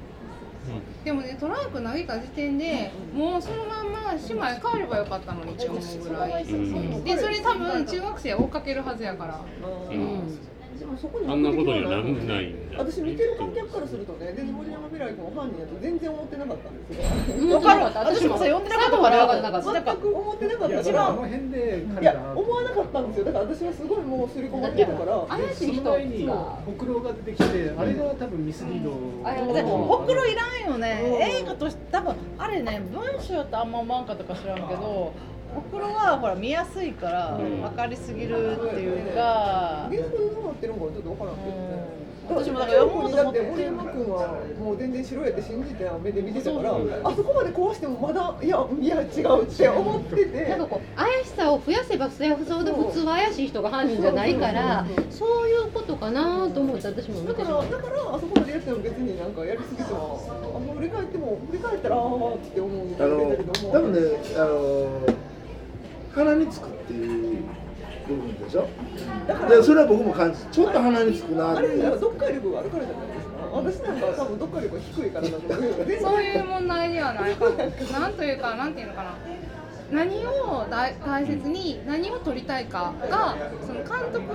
[1.04, 6.44] でもねトランク投げた時点でもうそのまんま姉妹帰ればよかったのにって思うぐらい。
[6.44, 7.04] うん。
[7.04, 9.40] でそれ多分中学生追っかけるはずやから。
[9.92, 10.40] うん
[10.80, 20.84] でもそこにあんなことにはなんないんだ私見てる観客からするとねで森山未来君を犯人やと全然思ってなかったんですよわかる私もさ呼んでなかったから分かんなかった全く思ってなかったから。
[20.84, 23.26] だからあの辺でいや思わなかったんですよ。
[23.26, 25.26] だから私はすごいもう刷り込まれてたから。
[25.30, 29.54] 怪しい人その前にほくろが出てきてあれが多分ミスリード。
[29.54, 31.02] でほくろいらんよね。
[31.22, 35.14] 映画として多分あれね文章ってあんま思わんかったか知らんけど
[35.56, 37.62] ほくろはほら見やすいからうん。
[37.62, 41.36] 分かりすぎるっていうか、原作でどうなってるのかちょっとわからん。
[41.36, 50.50] けど私もだから読もうとだっ思ってて森山君はもう全然白やって信じて目で見てたからそうあそこまでこうしてもまだいやいや違うって思ってて。
[50.50, 57.64] なんかこう怪しさを増やせば増やすほど普通は怪しい人が犯人じゃないからそういうことかなと思って私も見だてしまう。
[57.64, 62.88] からだからあそこまでやっても別になんかやりすぎてもあの振り返っても振り返ったらああって思う。
[62.98, 64.00] あのだけども多分ね
[64.36, 65.25] あの
[66.16, 67.44] 鼻につくっていう
[68.08, 68.68] 部分でしょ？
[69.28, 75.62] だからでそれは僕も感じちょっと鼻につくなってあれだから読解力があるからじゃないですか私なんか多分読解力が低いからだと思う。
[76.02, 77.52] そういう問題ではないかも
[78.00, 79.10] なんというかなんていうのかな。
[79.92, 84.34] 何を大大切に何を取りたいかがその監督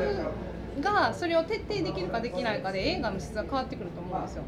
[0.81, 4.43] がそれを徹底できるかできないかで映画の質が変わってくると思うんですよ。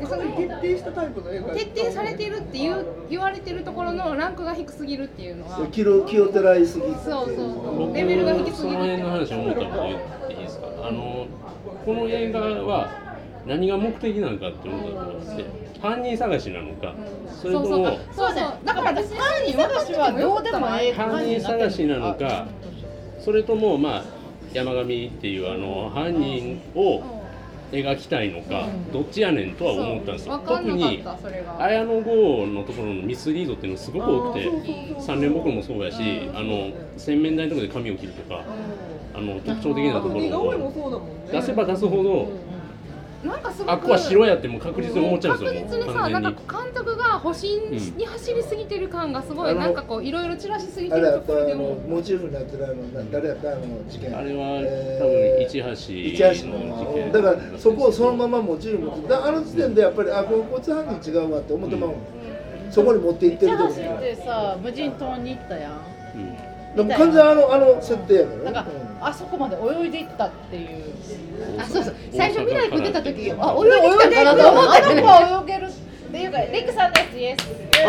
[0.00, 5.66] でその徹底したタイプの映画徹底されてるっていう言われてるところのランクが低すぎるっていうのは。
[5.68, 7.78] 気を気をてらいすぎそうそうそう。
[7.86, 9.40] 僕レベルが低すそのぎる辺の話っていう。
[9.40, 10.66] 思ったこと言っていいですか？
[10.82, 11.26] あの
[11.84, 12.88] この映画は
[13.46, 15.68] 何が目的なのかって思ったと思って。
[15.80, 16.92] 犯人探しなのか。
[17.40, 18.34] それともそうそう。
[18.64, 22.46] だから私犯人分かっててはどうでもええ犯人探しなのか。
[23.20, 24.02] それともまあ
[24.52, 27.02] 山上っていうあの犯人を
[27.70, 30.28] 描きたいのかどっちやねんとは思ったんです。
[30.28, 31.04] よ特に
[31.58, 34.50] 綾野剛のところのミスリードっていうのがすごく多くて
[35.00, 38.42] 三連僕もそうやしあの洗面台のところで髪を切るとか
[39.14, 41.18] あの特徴的なところを。
[41.30, 42.28] 出せば出すほど
[43.24, 46.22] なんかすごくあっこは白やってもう確実に思っちゃうんですよ確実にさ完全に。
[46.22, 47.48] なんか監督が保身
[47.96, 51.74] に走りすぎてる感がすごい、なんかこういろいろ散らしすぎてるところでも。
[51.88, 54.16] モチーフになってるあのな誰やったあの事件。
[54.16, 57.12] あれはえー多分市橋の事の件。
[57.12, 61.98] だからそこをそのままモチーフに持ってだあの時点でやっぱりあここいつ犯人違うわって思ってまうもん。
[62.70, 65.97] そこに持っていってるとこ市橋ってさ無人島に行ったやん
[66.76, 68.44] でも完全にあのあの設定やからね。
[68.44, 68.64] なんか
[69.00, 70.68] あそこまで泳いでいったっていう。
[71.58, 71.94] あそうそう。
[72.12, 73.34] 最初未来君出た時あ泳いでき
[74.14, 75.70] たんかなと思ったよねあの子は泳げるっ
[76.10, 77.40] ていうかレックさんですイエス
[77.84, 77.86] あ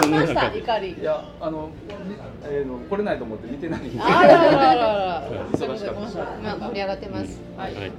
[0.00, 0.92] 来ました怒り。
[0.92, 1.70] いやあの、
[2.44, 4.00] えーの来れないと思って見てないんで。
[4.00, 5.22] あららららら。
[5.52, 6.00] 忙しかった。
[6.00, 7.40] ですまあ盛り上がってます。
[7.56, 7.92] はいはい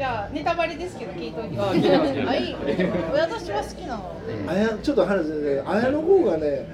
[0.00, 1.58] じゃあネタバレですけど聞いといて。
[1.60, 2.54] あ聞いい
[3.12, 4.16] 私は好きなの。
[4.48, 6.66] あやちょっと話でね綾野剛がね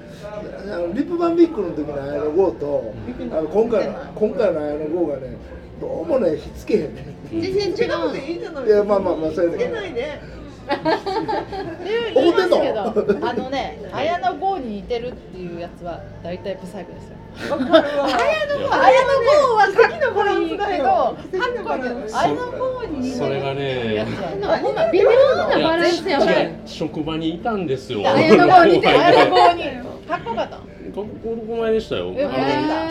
[0.71, 2.93] あのリップバンビックの時の綾野剛と
[3.29, 5.35] あの今回の今回の綾野剛がね
[5.81, 10.21] どうもねひっつけへんね全然違うていいんじゃないいやまあまあまあそれでつけないで
[11.81, 17.17] っていう言いますけどあのね綾野剛にに似てるっていうやつは大体ブサイクですよ。
[17.51, 18.05] わかるわ。
[18.05, 22.17] 綾野剛は奇跡のバランスだけどかっ奇跡のバランスこいいけど。
[22.17, 24.09] 綾野剛に似てるそれがねやつ
[24.43, 24.57] は。
[24.59, 28.01] ほんま微妙なバランスやもんいや職場にいたんですよ。
[28.05, 28.99] 綾野剛似てる。
[28.99, 29.63] 綾野学剛に。
[30.07, 30.57] かっこよかった
[30.97, 32.13] 校どこ前でしたよ。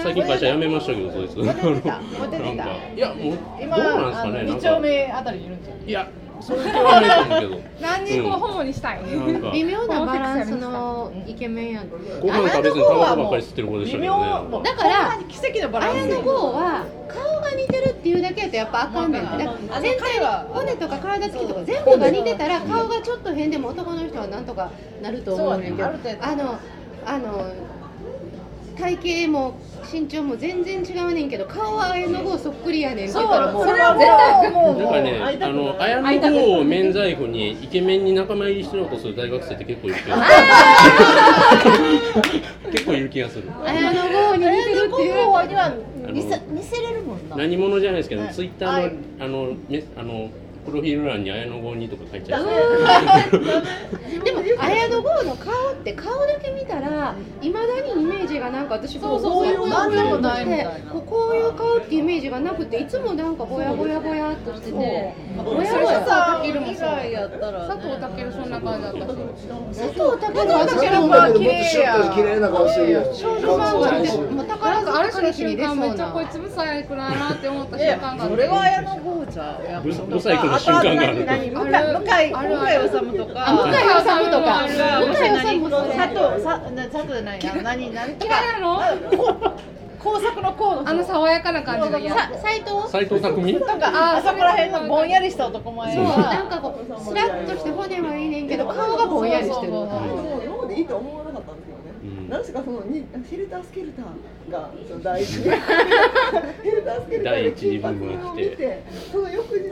[0.02, 1.36] 最近会社辞めましたけどそいつ。
[1.36, 2.00] モテてた？
[2.18, 2.48] モテてた？
[2.48, 5.74] なんかいやもうどう今なんですかね二丁目あたりにいるんですよ。
[5.86, 6.08] いや
[6.40, 7.62] そういう気はないと思うけど。
[7.80, 9.50] 何人こうホモにしたい、なんか。
[9.50, 11.96] 微妙なバランスのイケメンやんご
[12.28, 14.48] 飯食べずにタバコばっかり吸ってる子でしたけどね。
[14.50, 20.18] もうだからほんまに奇跡のバランス綾野剛は顔が似てるっていうだけやとやっぱあかんねんだか全体
[20.52, 24.70] 骨とか体つきとか全部が似てたら顔がちょっと変でも男の人はなんとか
[25.02, 25.88] なると思うねんけど。
[25.88, 26.44] そうねある程度。
[26.44, 26.58] あの
[27.06, 27.52] あの
[28.76, 29.54] 体型も
[29.92, 33.04] 身長も全然違うねんけど顔は綾野剛そっくりやねん。
[33.04, 33.94] ってそう言ったらもうそれは
[34.50, 40.32] もうもうなんかね、あの綾野剛を免罪符にイケメンに仲間入りしようとする大学生って結構いる気がす
[41.64, 42.72] る。
[42.72, 43.44] 結構いる気がする。
[43.64, 45.14] 綾野剛に似てるっていう。
[45.14, 45.76] 綾野剛にはあの
[46.12, 46.22] 似
[46.62, 47.36] せれるもんな。
[47.36, 48.34] 何者じゃないですけど、はい。
[48.34, 50.30] ツイッターのあのめあの
[50.66, 52.44] プロフィール欄に綾野剛にとか書いちゃう。
[52.46, 59.68] でも綾野剛の顔って顔だけ見たらいまだにイメージがなんか私こうそうそうそう。
[59.68, 65.14] なんでもないとしてみたいなこういう顔っていうイメージがなくていつもなんかぼやぼやぼやっとしててぼや
[65.46, 69.06] ぼやさ以外やったら佐藤健そんな感じだったし。
[69.76, 69.98] 佐藤
[70.34, 79.92] 健は佐藤健私はもっとシュッと綺麗な顔してるやん少女漫画って顔も宝かある塚種の瞬間めっちゃこいなつブサイクだなって思った瞬間がそれは綾野剛じゃんいやブ
[80.56, 88.70] ブサイクの瞬間がある向井向井治とか向井治とか向井治もそう佐藤さ佐藤じゃないな何何とか嫌いなの
[89.98, 93.58] 工作の工のあの爽やかな感じが嫌さ斎藤斉藤匠？
[93.58, 101.82] とかあそこら辺のぼんやりした男前そうなんかこうスラッとして骨はいいねんけど顔がぼんやりしてるそうそうそうもう今までいいと思わなかったんですよね。
[102.04, 105.56] うんなぜかそのにヘルタースケルターがその第一ヘル
[106.84, 109.70] タースケルターで金髪を見て、その翌日に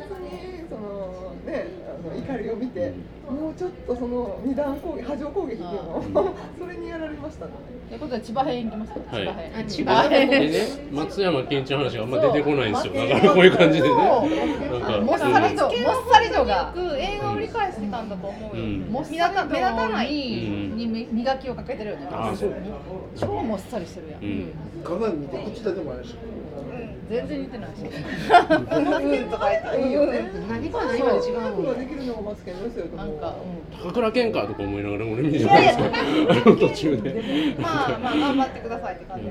[0.69, 2.93] そのねあの怒りを見て、
[3.29, 7.53] もうちょっとその二段攻撃波状攻撃っていうの、 それにやられましたね。
[7.89, 9.01] ということで千葉編行きますか？
[9.17, 9.25] はい。
[9.25, 9.53] 千葉編。
[9.55, 10.31] あ千葉編。
[10.31, 10.59] でね、
[10.91, 12.93] 松山ケンイチの話があんま出てこないんですよ。
[12.95, 13.95] だからこういう感じでね。
[13.95, 15.73] なんか、もっさりともっ
[16.11, 16.75] さりとが。
[16.99, 18.81] 映画を理解してたんだと思うよ、うん。
[18.91, 20.11] もっさりと目立たないう
[20.75, 20.77] ん。
[20.77, 22.53] にに磨きをかけてるよねあそう。
[23.17, 24.53] 超もっさりしてるやん、うん。
[24.83, 26.15] 鏡見て口だけもあるし
[27.09, 27.83] 全然似てないし。
[27.83, 30.31] うんとか言っていいよね。
[30.49, 32.15] 何か何かで違う覚悟のができるの。
[32.15, 32.87] がマツケンですよ。
[32.97, 33.35] なんか、
[33.83, 35.69] 高倉健かとか思いながら俺見てたんで
[36.35, 37.57] す 途中で。
[37.59, 39.29] まあまあ頑張ってくださいって感じ。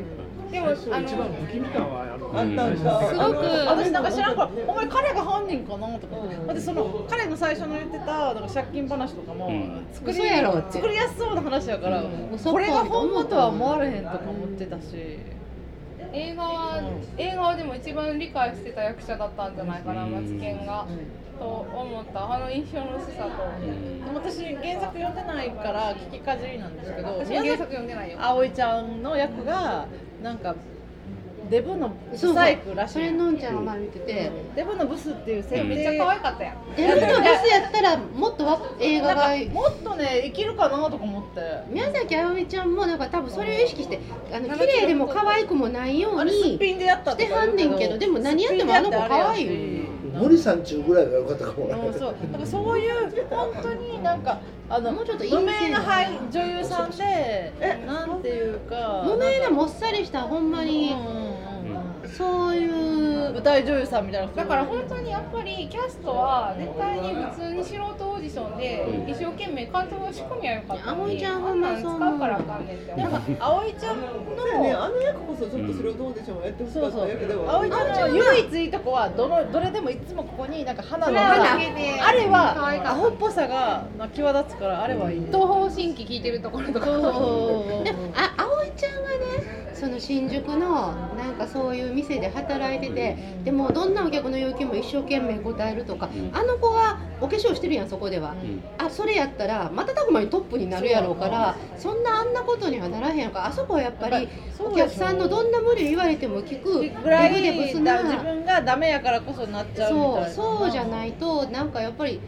[0.53, 2.12] でもあ一番の不気味感はある。
[2.13, 3.01] あったんだ。
[3.07, 6.15] すごく私なんか知らんからお前彼が犯人かなとか
[6.47, 9.86] だってその彼の最初の言ってたなんか借金話とかも、うん。
[9.91, 10.17] 作り
[10.69, 15.17] 作りやすそうな話やから、これが本物とは思われへんとか思ってたし
[16.13, 16.82] 映画は
[17.17, 20.12] 映画はでも一番理解してた役者だったんじゃないかなうん。
[20.12, 20.86] マツケンが。
[21.39, 22.34] と思った。
[22.34, 23.32] あの印象の薄さと。
[24.13, 27.17] 私原作読んでないから聞きかじりなんですけど。
[27.17, 28.17] 私原作読んでないよ。
[28.21, 29.88] 葵ちゃんの役が
[30.21, 30.56] なんか
[31.54, 33.56] デブのブそうサイクらしいそれのんちゃん。
[33.58, 35.63] が前見ててデブのブスっていう設定。
[35.63, 36.76] めっちゃ可愛かったやん。
[36.76, 39.28] デブのブスやったらもっとわ映画が。
[39.28, 41.42] なんかもっとね生きるかなとか思って。
[41.70, 44.00] 宮崎あおいちゃんもなんか多分それを意識して
[44.34, 46.88] あの綺麗でも可愛くもないようにして
[47.32, 49.78] はんねんけどでも何やってもあの子可愛い。
[49.78, 51.66] よ森さんちゅうぐらいが良かったかも。
[51.66, 52.16] うんそう。
[52.32, 54.39] だからそういう本当になんか
[54.70, 55.80] あのもうちょっと無名な
[56.32, 57.52] 女優さんで
[57.88, 60.92] なんていうか無名なもっさりしたほんまうんに。
[60.92, 61.42] うんうん
[62.13, 72.91] そういう舞台女優さんみたいなだから本当にやっぱりキャストは絶対に普通に素人オーディションで一生懸命監督の仕込みはよかったのに葵ちゃんあんなん使うからあかんねんって。
[73.39, 73.95] 葵ちゃん
[74.38, 77.56] そうやね、のあの役こそちょっとそれをどうでしょうやってほしかったそうそう役では。
[77.58, 81.54] 葵ちゃんの唯一いいとこはどのどれでもいつもここになんか花の花。
[81.54, 85.26] あれはアホっぽさが際立つからあれはいい。
[85.28, 86.86] 東方神起聞いてるところとか。
[86.86, 96.32] そうそうそうでも あ葵ちゃんがねその新宿のなんかそういう店で働いててでもどんなお客の要求も一生懸命答えるとかうん。
[96.34, 98.32] あの子がお化粧してるやんそこでは。
[98.32, 98.64] うん。
[98.78, 103.39] あそれやったら瞬く間にトップになるやろうからそんなあんなことにはならへんか。
[103.39, 108.01] らあそこはやっぱりお客さんのどんな無理言われても聞くぐらい自な。
[108.24, 112.22] 分がダメやからこそなっちゃうそうじゃないとなんかやっぱり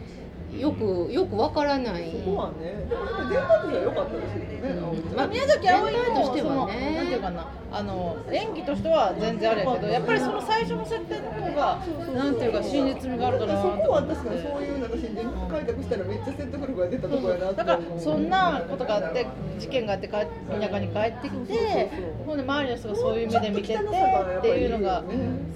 [0.58, 2.10] よくよくわからない。
[2.12, 6.96] そこはね、でも全体としては良かったですけどね、まあ宮崎あおいとしてはね。
[6.96, 11.78] なんていうかなあの演技としては全然あれやけどやっぱりその最初の設定の方が
[12.14, 19.26] なんていうか真実味があるかなとそこは確かにそういうなんか新人開拓したらめっちゃ説得力が出たところやなってだからそんなことがあって
[19.58, 21.90] 事件があって帰田舎に帰ってきて
[22.24, 25.02] ほんで周りの人がそういう目で見ててっていうのが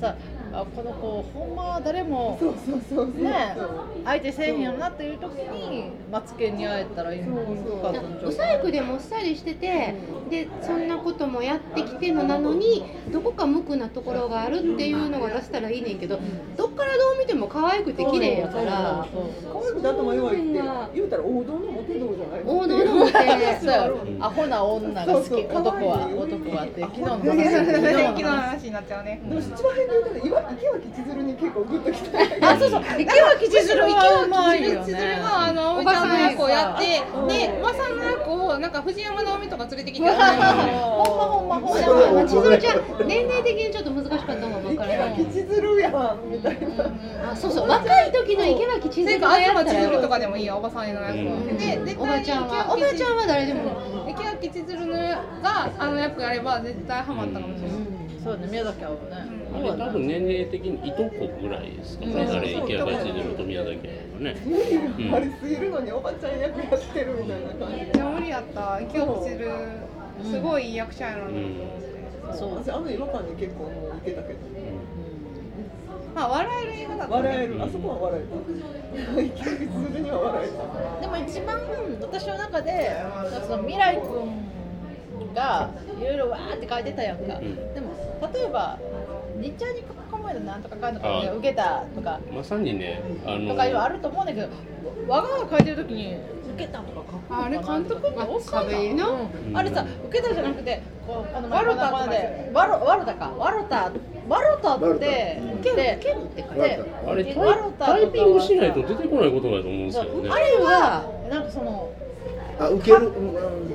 [0.00, 0.16] さ
[0.52, 3.22] あこの子ほんまは誰もそうそうそうそう。
[3.22, 3.56] ね
[4.04, 7.36] 相手せえへんよなっていう時にマツケンに会えたらいいの
[7.82, 9.94] かったんちゃうブサイクでもっさりしてて
[10.30, 16.18] でそんなこともやってきてのなのにどこか無垢なところがあるっていうのが出したらいいねんけど
[16.56, 19.06] どっからどう見ても可愛くて綺麗やから。
[19.52, 20.60] 可愛くて頭弱いって
[20.94, 23.12] 言うたら王道のモテ道じゃない王道のモテ
[23.60, 23.90] そうや
[24.20, 42.12] アホな女が好きそうそう男は男はって昨日の話昨日昨日の話になっちゃうねでも一番変で言うたら岩池脇千鶴に結構グッときたあそうそう池脇千鶴はうまいよ千鶴ねがあのおばさんの役をやってでおばさんの役をなんか藤山直美とか連れてきてほんまほんまほんま。
[42.12, 47.36] まあ千鶴ちゃん年齢的にちょっと難しかったのが分からない池脇千鶴やんみたいなあ。
[47.36, 47.68] そうそう。
[47.68, 50.08] 若い時の池脇千鶴がやっ東千鶴とたら。
[50.08, 54.08] かでもいいよおばさんの役うんで絶対おばちゃんはおばちゃんは誰でも。
[54.08, 59.00] 池脇千鶴のがあの役やれば絶対ハマったかもしれないそうね宮崎あおね
[59.54, 62.30] あれ多分年齢的にいとこぐらいですかね、うん。
[62.30, 63.92] あれ池谷千鶴と宮崎は。
[64.20, 64.36] ね。
[65.12, 67.76] あれすぎるのにおばちゃん役やってるみたいな感じ。
[67.76, 68.80] めっちゃ無理やった。
[68.80, 69.50] 池脇千鶴
[70.22, 72.54] すごいいい役者やなと思ってそう。
[72.56, 74.38] 私あの違和感に結構もう受けたけど。
[76.14, 77.28] まあ笑える映画だったね。
[77.28, 77.62] 笑える。
[77.62, 78.24] あそこは笑え
[79.16, 79.20] た。
[79.22, 80.48] 池脇千鶴には笑
[80.98, 81.56] えでも一番
[82.02, 82.96] 私の中で
[83.46, 84.50] その未来君
[85.34, 87.74] がいろいろわーって書いてたやんか、ん。
[87.74, 87.92] でも
[88.32, 88.78] 例えば
[89.40, 92.20] 日ちゃんに考えたなんとかかんとかあ受けたとか。
[92.32, 94.48] まさにね、あのとかいうのあると思うんだけど
[95.08, 96.14] 我がが書いてる時に
[96.54, 99.56] 受けたとかあれ監督っておっさんだ壁のうん。
[99.56, 102.50] あれさ受けたじゃなくてこうこのワロタで。
[102.52, 103.30] ワロワロタか。
[103.38, 103.92] ワロタ
[104.28, 110.30] ワロタってで受けるって書いてであれタイワロタイピングしないと出てこないことだと思うんですそうけどね。
[110.30, 111.90] あれはなんかその
[112.60, 113.10] あ受ける、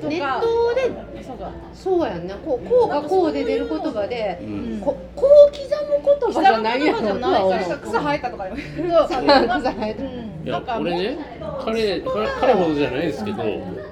[0.07, 2.35] ネットでそうかそうやんな。
[2.35, 4.79] こうこうがこうで出る言葉でうん。
[4.79, 8.45] ここう刻む言葉じゃないやろな草生えたとか
[9.07, 11.17] 草なんか草生えていやうんなんか俺ね
[11.63, 13.43] 彼彼彼ほどじゃないですけど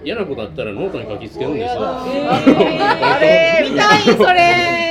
[0.04, 1.82] 嫌なことあったらノートに書きつけるんですよ。
[1.84, 4.40] あれ見たいそれ。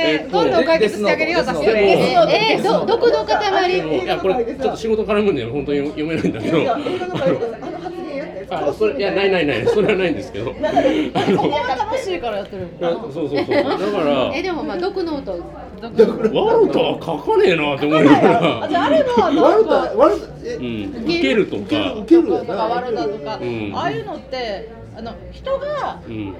[0.05, 3.25] えっとどんどん解決してあげるよ私でもえー、ど毒の。
[3.25, 3.81] で塊。
[3.81, 6.57] もいやこれちょっと仕事絡むんで本当に読めないんだけど
[8.49, 10.53] あそれいやないないないそれはないんですけど。
[11.13, 13.37] あのここは楽しいからやってるそうそうそう。
[13.37, 13.69] だか
[14.03, 14.31] ら。
[14.35, 23.71] えでもまあ毒の音ワルタは書かねえなって思いながら、あじゃああれはなん悪かだ悪だえうん、受けるとか、受けるよとかワルダとか、うん。
[23.75, 26.37] ああいうのってあの人がうん、例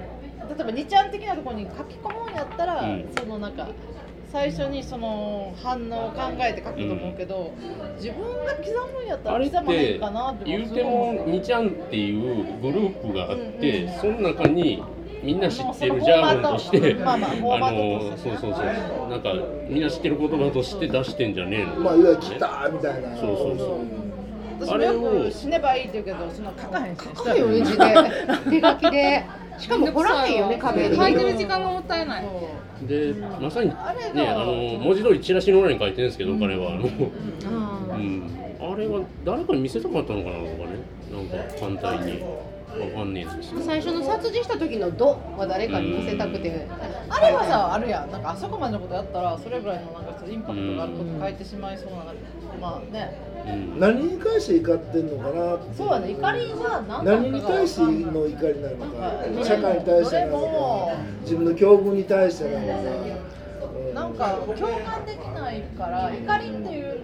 [0.59, 3.05] えば2ちゃん的なところに書き込むんやったら、うん。
[3.17, 3.67] そのなんか
[4.33, 7.53] 最初にその反応を考えて書くと思うけど、
[7.97, 8.65] 自分が刻
[8.97, 13.99] むんやったあれっら刻まへてんかなって言うても2ちゃんっていうグループがあって、うんうん。
[13.99, 14.83] その中に
[15.21, 17.29] みんな知ってるジャーゴンとして、まあまあ
[17.69, 19.09] あのそうそうそう。
[19.11, 19.35] なんか
[19.69, 23.15] みんな知ってる言葉として出してんじゃねえの、まあいわゆる来たみたいな。
[23.15, 24.03] そうそうそう。
[24.61, 27.01] 私もよく死ねばいいって言うけどそんな書かへんし。
[27.15, 27.85] 書かへんよね字で。
[28.49, 29.23] 手書きで
[29.57, 32.25] しかも掘らへんよね壁に書いてる時間がもったいない。
[32.87, 36.73] でまさにあれがねあの文字通りチラシの裏に書いてるんですけど、彼は。
[36.73, 36.85] あの、
[37.91, 38.23] あうん、
[38.59, 40.79] あれは誰かに見せたかったのかなとかね。
[41.11, 42.23] なんか反対に。
[42.73, 43.63] わかんねえんです。
[43.63, 46.67] 最初の殺人した時の「ド」は誰かに見せたくて。
[47.07, 48.11] あれはさあるやん。
[48.11, 51.97] なんかあそこまでのことやったらそれぐらいのなんかインパクトがあること書いてしまいそうな
[52.59, 53.15] まあね。
[53.27, 53.32] うん
[53.77, 59.43] 何に対して怒ってんのかなってそうやね怒りは何なのかが何に対しての怒りなのかうん。
[59.43, 62.73] 社会に対してなのか自分の境遇に対してなのか。
[63.91, 66.99] うなんか共感できないから怒りっていう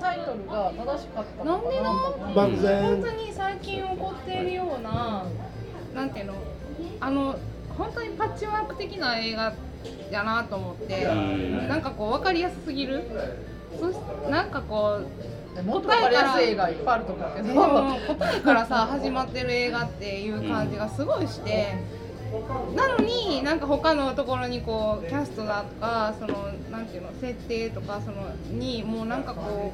[0.00, 1.82] タイトルが正しかったのかな。
[1.82, 5.24] と思う漠然本当に最近起こっているような
[5.94, 6.34] なんていうの？
[7.00, 7.36] あの
[7.76, 9.52] 本当にパッチワーク的な映画
[10.10, 11.68] やなと思ってん。
[11.68, 13.02] なんかこう分かりやすすぎる。
[13.78, 13.96] そし
[14.30, 15.06] なんかこう
[15.64, 17.48] もっと分かりやすい映画いっぱいあると思うけど。
[17.48, 21.74] でも答えからさ始まってる映画っていう感じがすごいして、
[22.76, 29.72] なのになんか他のところにこうキャストだとかそのなんていうの設定とかそのにもうなんかこ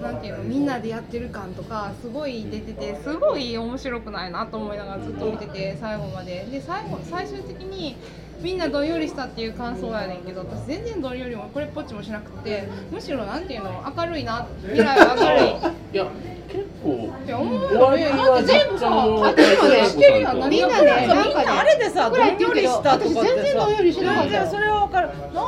[0.00, 6.46] うなんていうのみんなでやってる感とかすごい出ててすごい面白くないなと思いながらずっと見てて最後まで。
[6.50, 7.96] で最後最終的に
[8.40, 15.94] みんなどんよりしたっていう感想やねんけど私全然どんよりもこれっぽっちもしなくてむしろなんていうの明るいな未来は 明るい。
[15.94, 16.06] いや
[16.48, 18.04] 結構いや思うよね。
[18.06, 23.20] は全部さあの勝手にまでしてるやんみんなねなんかねみんなあれでさどんよりしたとかってさ。
[23.20, 24.46] 私全然どんよりしなかった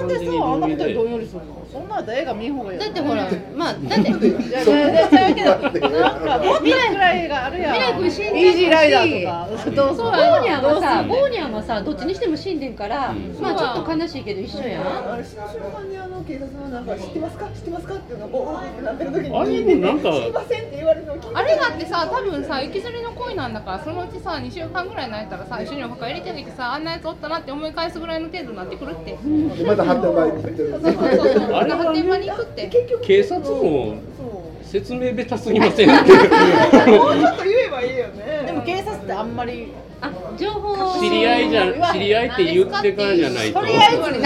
[0.01, 1.66] なんでさあんなことにどんよりするの？
[1.72, 7.74] そんなの映画見ん方がいいよだってほら まあだって い やいやいやちゃうけどなんかもっとくらいがあるやん。
[7.74, 9.28] 未来君死んでるしイージーライダーと
[9.66, 9.70] か。
[9.70, 15.12] どうそうゴーニャンはさゴーニャンはさどっちにしても死んでんから、まあちょっと悲しいけど一緒やん。
[15.12, 17.47] あれ死の瞬間にあの警察のなんか知ってますか？
[17.55, 17.94] 知ってますか？
[17.94, 29.16] っていうのがボーンってなってる時にあれもなんか知りませんって言われるのあれだってさ多分さ行きずりの恋なんだからそのうちさ2週間ぐらい泣いたらさ一緒にお墓入れてあげてさあんなやつおったなって思い返すぐらいの程度になってくるって。
[29.57, 32.68] でまた発展場に行ってるそうそうそうあれ発展場に行くって
[33.03, 33.95] 警察も
[34.62, 35.89] 説明下手すぎません？
[35.89, 38.43] もうちょっと言えばいいよね。
[38.47, 43.61] でも警察ってあんまりあ情報を知り合いじゃ知り合いって言ってからじゃないと。
[43.61, 44.18] とりあえず個人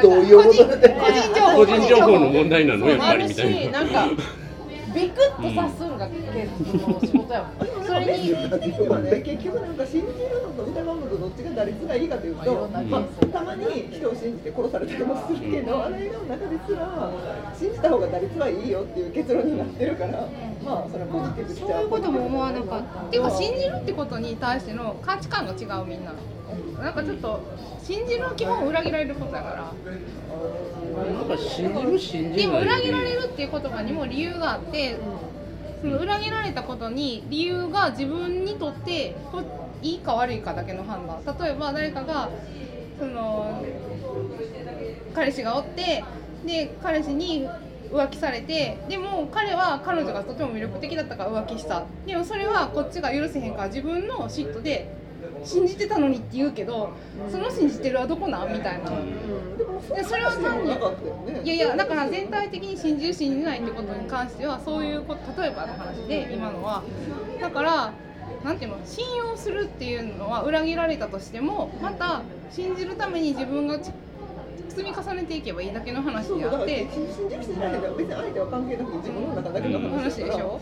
[0.00, 2.88] 情報個人情報の問題なの？
[2.88, 3.60] やっぱあるりみたいな。
[3.60, 4.08] しなんか
[4.94, 6.32] ビクッと察するのが警察
[6.88, 7.84] の仕事やもん。
[7.84, 11.03] それに結局なんか信じるのと疑うの
[11.34, 12.82] っちが打率がいいかというと、まあ、
[13.26, 17.12] たまに人を信じて殺されたりもするけど、あの映画の中ですら
[17.58, 20.28] 信じた方が打率はいいよっていう結論になってるから、
[20.64, 23.00] まあそれはポジティブっちゃそういうことも思わなかった。
[23.00, 26.14] っていうか信じるってことに対しての価値観が違うみんな。
[26.80, 27.40] なんかちょっと
[27.82, 29.72] 信じる基本裏切られることだから。
[30.94, 34.96] なんか信じる信じでも裏切られるっていう言葉にも理由があって
[35.80, 39.42] その裏切られたことに理由が自分にとってこ
[39.84, 42.30] いいか悪いかだけの判断例えば誰かが
[42.98, 43.62] その
[45.14, 46.02] 彼氏がおって
[46.46, 47.46] で彼氏に
[47.92, 54.88] 浮気されてでも彼は彼女がとても魅力的だったから浮気したでもそれはこっちが許せへんから自分の嫉妬で
[55.44, 56.90] 信じてたのにって言うけど
[57.30, 58.52] その信じてるはどこなん？
[58.52, 58.90] みたいな。
[59.94, 60.72] でそれは単に。
[61.44, 66.82] いやいやだから全体的に信じる信じないってことに関してはそういうこと例えばの話で今のは
[67.40, 67.92] だから
[68.44, 73.90] なんていうの信用するっていうのは裏切られたとしてもまた信じるために自分がち
[74.68, 80.60] 積み重ねていけばいいだけの話であって信じる信じないでは別に相手は関係なくて自分の中だけの話話でしょ？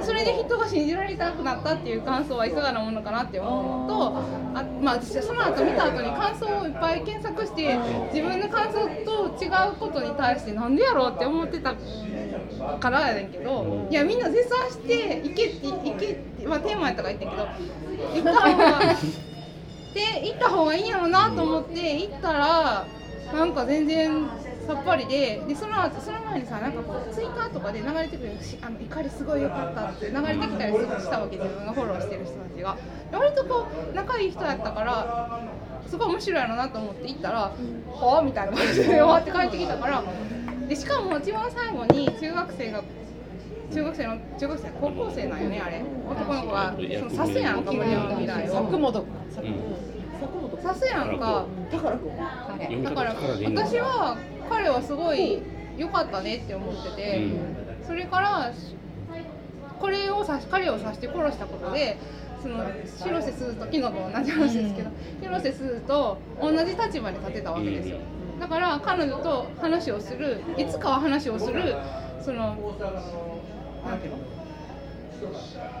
[0.00, 4.18] それで人が信じられたくなったっていう感想はいかがなものかなって思うのと
[4.60, 7.76] あまあその後見た後に感想をいっぱい検索して
[8.14, 11.74] 自分の感想と違うことに対してなんでやろうって思ってた
[12.78, 17.42] からやねんけどいやみんな絶賛していけっていけってまあテーマやったから言ってんけど
[18.14, 18.78] 行った方が
[19.94, 22.86] で行った方がいいんやろうなと思って行ったら
[23.32, 24.26] なんか全然
[24.66, 28.32] さっぱりででそのその前にさなんかこうツイッターとかで流れてくる
[28.62, 32.76] あの怒りすごい良かったって流れてきたりしたわけ自分がフォローしてる人たちが
[33.12, 35.40] 割とこう仲いい人やったから
[35.86, 37.38] すごい面白いやろなと思って行ったら
[37.92, 40.02] 「はあ?」みたいな感じで終わって帰ってきたから
[40.68, 42.82] でしかも一番最後に中学生が
[43.72, 45.42] 中学生の中学生高校生なん。
[45.42, 47.62] よねあれ男の子がその刺すやん。
[47.62, 49.06] か森山未来を作本刺
[50.78, 51.18] すやん。
[51.18, 52.82] か宝くん。
[52.82, 54.16] だから私は
[54.48, 55.42] 彼はすごい
[55.76, 57.28] 良かったねって思ってて、
[57.86, 58.52] それから
[59.78, 61.98] これを刺し彼を刺して殺したことで
[62.42, 62.64] その
[63.04, 64.90] 広瀬すずと昨日と同じ話ですけど、
[65.20, 67.98] 広瀬すずと同じ立場に立てたわけですよ、
[68.40, 71.76] だから彼女と話をするいつかは話をする
[72.20, 72.56] その
[73.86, 74.18] なんていうの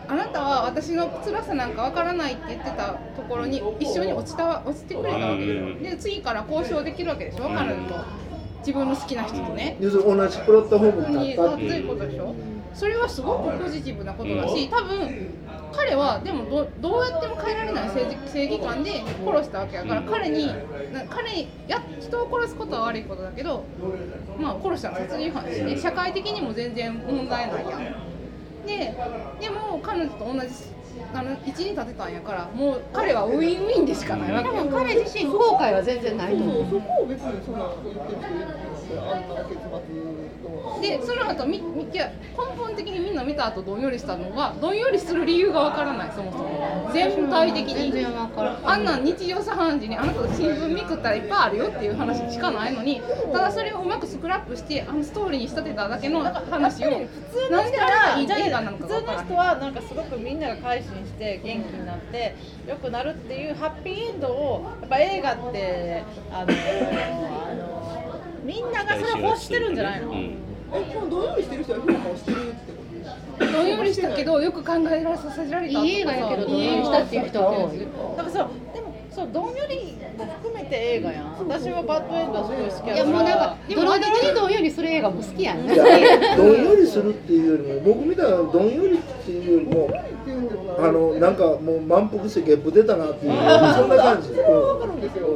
[0.08, 7.44] あなたは私の辛さなんかわからないって言ってたところに一緒に落ちた落ちてくれたわけですよで次から交渉できるわけでしょ？
[7.48, 7.94] 彼女と
[8.60, 9.76] 自分の好きな人とね。
[9.80, 11.82] 同じプラットフォームにに立ったってていう。
[11.82, 12.34] ることでしょ
[12.74, 15.28] それはすごくポジティブなことだし多分
[15.72, 20.54] 彼はでもどどうやっても変えられない正義正義感で殺したわけやから彼にな
[21.08, 23.64] 彼や人を殺すことは悪いことだけど
[24.38, 25.76] まあ殺したのは殺人犯だしね。
[25.76, 27.80] 社会的にも全然問題ないやん。
[28.66, 28.94] で
[29.40, 30.48] でも彼女と同じ
[31.14, 34.50] あの位置に立てたんやからもう彼はウィンウィンでしかないわけ。
[34.50, 36.56] でも彼自身後悔は全然ないと思う。
[36.70, 40.17] そうそこを別にそんな言ってるあんな結末
[40.80, 46.90] でその後みみいや根本的にみんな見た後どんよりしたのがどんよりする理由がわからないそもそも。
[46.92, 53.00] 全体的全に然わからんあんなん日常茶飯事にあなた新聞見くったらいっぱいあるよっていう話しかないのに
[53.32, 57.08] ただそれをうまくスクラップしてあのストーリーに仕立てただけの話を普
[57.48, 62.34] 通の人はなのか普通の人はなんかすごくみんなが改心して元気になって
[62.66, 77.86] 良くなるっていうハッピーエンドをやっぱ映画ってあのあのみんながそれを欲してるんじゃないの、うんえ今日どんよりしてる人は評価をしてるってことどんよりしたけどよく考えられさせられたいい映画やけどどんよりしたっていう人は多いだ
[78.24, 78.48] からそう。
[78.74, 81.38] でもそうどんよりも含めて映画やん。
[81.38, 82.94] 私はバッドエンドすごい好きやから。
[82.94, 85.66] いやもうなんかドラマ的にどうよりする映画も好きやん。
[85.66, 89.90] どんよりするっていうよりも僕みたいなどんよりっていうよりも
[90.78, 95.26] あのなんかもう満腹してゲップ出たなっていうそんな感じ、それはわかるんですよ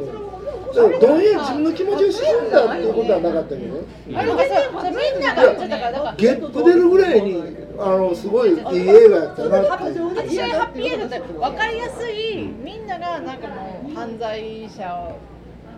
[0.73, 3.81] それはだからどんより自分の気持ちを沈んだっていうことはなかったけどね。
[4.15, 4.49] あれなんかさ
[4.89, 6.15] みんなが言ってたからだから。
[6.17, 7.43] ゲップ出るぐらいに
[7.79, 15.15] あのすごいいい映画やったなって私はハッピーエンドって分かりやすいみんながなんかもう犯罪者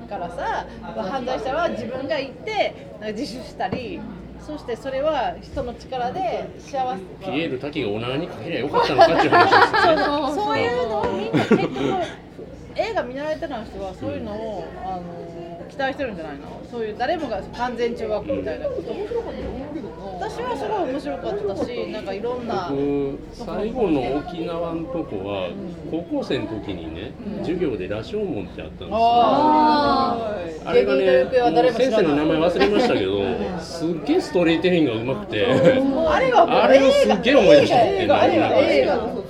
[0.10, 2.76] からさ犯罪者は自分が行って
[3.16, 4.00] 自首したり
[4.46, 7.26] そしてそれは人の力で幸せ。
[7.26, 10.04] ピエール滝がおならにかけりゃよかったのかっていう話ですよね。
[10.04, 11.72] そうそういうのをみんな結局
[12.76, 16.62] 映画見られてない人はそういうのをあの期待してるんじゃないの？
[16.70, 18.68] そういう誰もが完全中学校みたいな。
[18.68, 18.92] こと
[20.26, 22.70] 私はすごい面白かったしなんかいろんな。
[22.70, 25.50] 僕最後の沖縄のとこは
[25.92, 27.12] 高校生の時にね
[27.42, 28.98] 授業で羅生門ってあったんですよ。
[28.98, 31.26] ああれがね、
[31.74, 33.22] 先生の名前忘れましたけど、
[33.62, 35.46] すっげえストーリーテリングがうまくて、
[36.10, 37.76] あれはもうあれをすっげえ思い出した。
[37.78, 38.02] って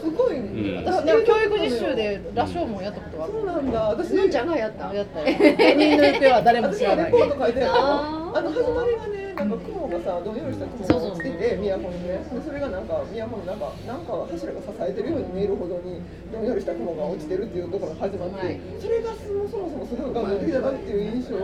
[0.01, 0.83] すごい、ん。
[0.85, 3.33] 私でも教育実習で羅生門やったことがある。
[3.33, 3.79] そうなんだ。
[3.81, 4.29] 私のん。
[4.29, 4.45] ちゃん。
[4.47, 12.41] がやったやったよ芸人の行方は誰も知らないレポート書いてあるあーあの始まりがねなんか雲がさどんよりした雲が落ちてて都にねで。
[12.41, 15.99] それがなんか都のなんかなんか柱が支えてるように見えるほどに
[16.31, 18.59] どんよりした雲が落ちてるっていうところが始まって、はい。
[18.79, 21.43] それがそもそもそもすごい画期的だなっていう印象が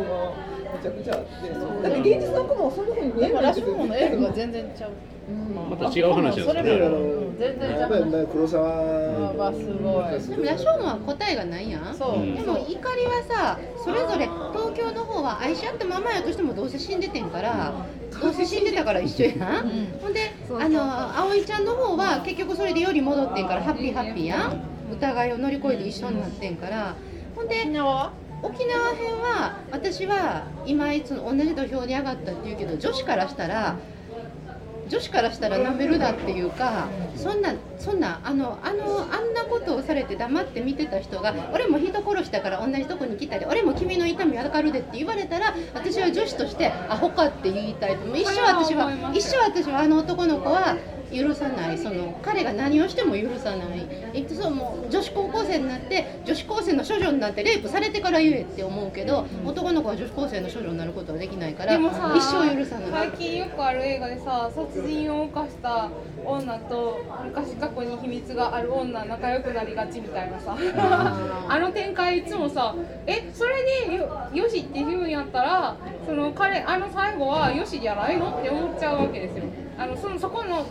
[0.61, 3.66] めちゃくちゃあってだって現実の雲はそんな風に見えないんですよ。
[3.68, 4.92] 生門の映画が全然ちゃう。
[5.70, 6.74] また違う話ですそれもね。
[6.76, 7.32] う。
[7.32, 7.38] ん。
[7.38, 7.80] 全然ちゃう。
[7.80, 10.20] やっぱりね黒沢わすごい。
[10.20, 11.98] でも羅生門は答えがないやん。
[11.98, 17.74] でも怒りはさそれぞれ東京の方は愛し合ったままやとしてもどうせ死んでてんから
[18.22, 19.70] どうせ死んでたから一緒やん、
[20.02, 24.62] ほんであの葵ちゃんの方は結局それでより戻ってんからハッピーハッピーやん。
[24.92, 26.96] 疑いを乗り越えて一緒になってんから。
[27.34, 28.12] ほんで沖縄は？
[28.44, 33.78] 沖縄編は私は今いつ同じ土俵に上がったっていうけど女子からしたら
[34.88, 47.96] 女子からしたらなめるだっていうかそんなそんなあのあのあんなことをされて黙って見てた人が俺も人殺したから同じとこに来たり俺も君の痛みわかるでって言われたら私は女子としてアホかって言いたい。
[47.96, 50.76] と一生私は一生私はあの男の子は
[51.12, 51.78] 許さない。
[51.78, 53.88] その彼が何をしても許さない。
[54.14, 62.92] えっとそうもう女子高校生になって女子高生の処女になってレイプされてから言えって思うけど、男の子は女子高生の処女になることはできないからでもさ一生許さない。
[62.92, 65.90] 最近よくある映画でさ殺人を犯した
[66.26, 70.56] 女と昔過去に秘密がある女仲良くなりがちみたいなさ。
[71.50, 79.44] あ の展開いつもさえそれでよよしって言うんやったらその彼あの最後はよしじゃないのって思っちゃうわけですよ。
[79.78, 80.66] あのそのそこの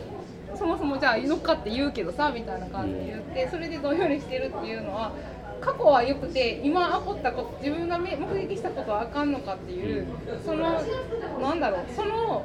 [0.57, 5.13] そもそもじゃあ乗っかって言うけどさみたいな感じで言ってそれでどんよりしてるっていうのは
[5.61, 8.17] 過去は良くて今起こったこと自分が目
[8.49, 10.07] 撃したことはあかんのかっていう
[10.45, 10.83] その
[11.41, 12.45] なんだろうその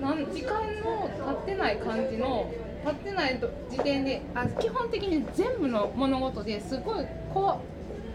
[0.00, 2.50] なん時間の経ってない感じの
[2.84, 3.40] 経ってない
[3.70, 7.60] 時点であ基本的に全部の物事ですごいこ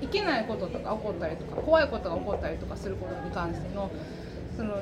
[0.01, 3.91] ういけないこととか起こったりとか怖いことが起こったりとかすることに関しての
[4.55, 4.77] その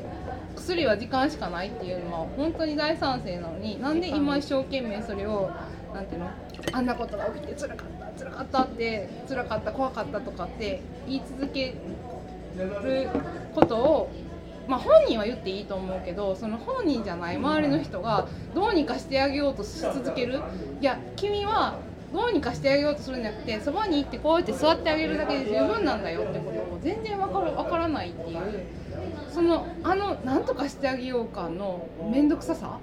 [0.55, 5.51] 薬は時間しかないっていうのは本当に大賛成なのになんで今一生懸命それを
[5.93, 6.29] なんていうの
[6.71, 11.75] あんなことが起きて辛かった辛かったって辛かった怖かったとかって言い続け
[12.55, 13.09] る
[13.55, 14.11] ことを
[14.69, 20.39] まあ、本人は言っていいと思うけどその本人じゃない周りの人がどうにかしてあげようとし続ける。
[20.79, 21.79] いや君は
[22.11, 28.39] どうにかしてあげようとするんじゃなくてそばに行ってこうやって座ってあげるだけで十分なんだよってことを全然わかるわからないっていう
[29.29, 32.79] そのあの何とかしてあげようかの面倒くささ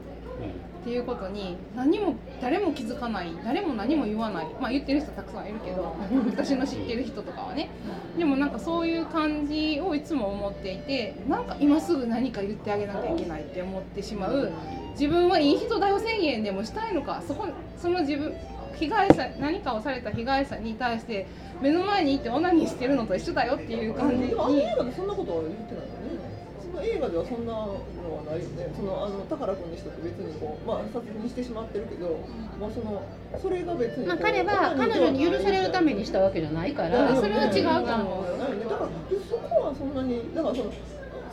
[0.83, 4.47] っていうことに何も誰も気づかない誰も何も言わない。
[4.61, 5.97] まあ言ってる人たくさんいるけど
[6.31, 7.70] 私の知ってる人とかはね。
[8.16, 14.53] でもなんかそういう感じをいつも思っていてなんか今すぐ何か言ってあげなきゃいけないって思ってしまう
[14.93, 18.33] 自分はいい人だよ宣言でもしたいのかそこその自分
[18.79, 21.27] 被害者何かをされた被害者に対して
[21.61, 26.37] 目の前にいてオナニーしてるのと一緒だよっていう感じにでもあの映画でそんなことは言ってないよね。
[26.61, 28.72] その映画ではそんなのはないよね。
[28.77, 32.09] そのあの宝くんにしたって別にこうまあ殺人してしまってるけど、
[32.61, 33.03] もうその
[33.41, 34.07] それが別に。
[34.07, 38.39] まあ、彼は彼女に許されるためにしたわけじゃないからそれは違うと思う。
[38.39, 38.64] ないよね。
[38.64, 38.91] だから
[39.31, 40.72] そこはそんなにだからその。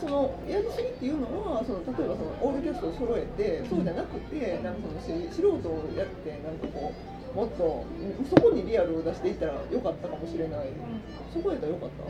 [0.00, 7.84] そのやりすぎっていうのはその例えばそのオールキャストを揃えてそうじゃなくてなんかそのし素人をやってなんかこうもっと
[8.30, 10.68] そこにリアルを出していったらよかったかもしれない。
[11.32, 12.04] そこやったらよかった。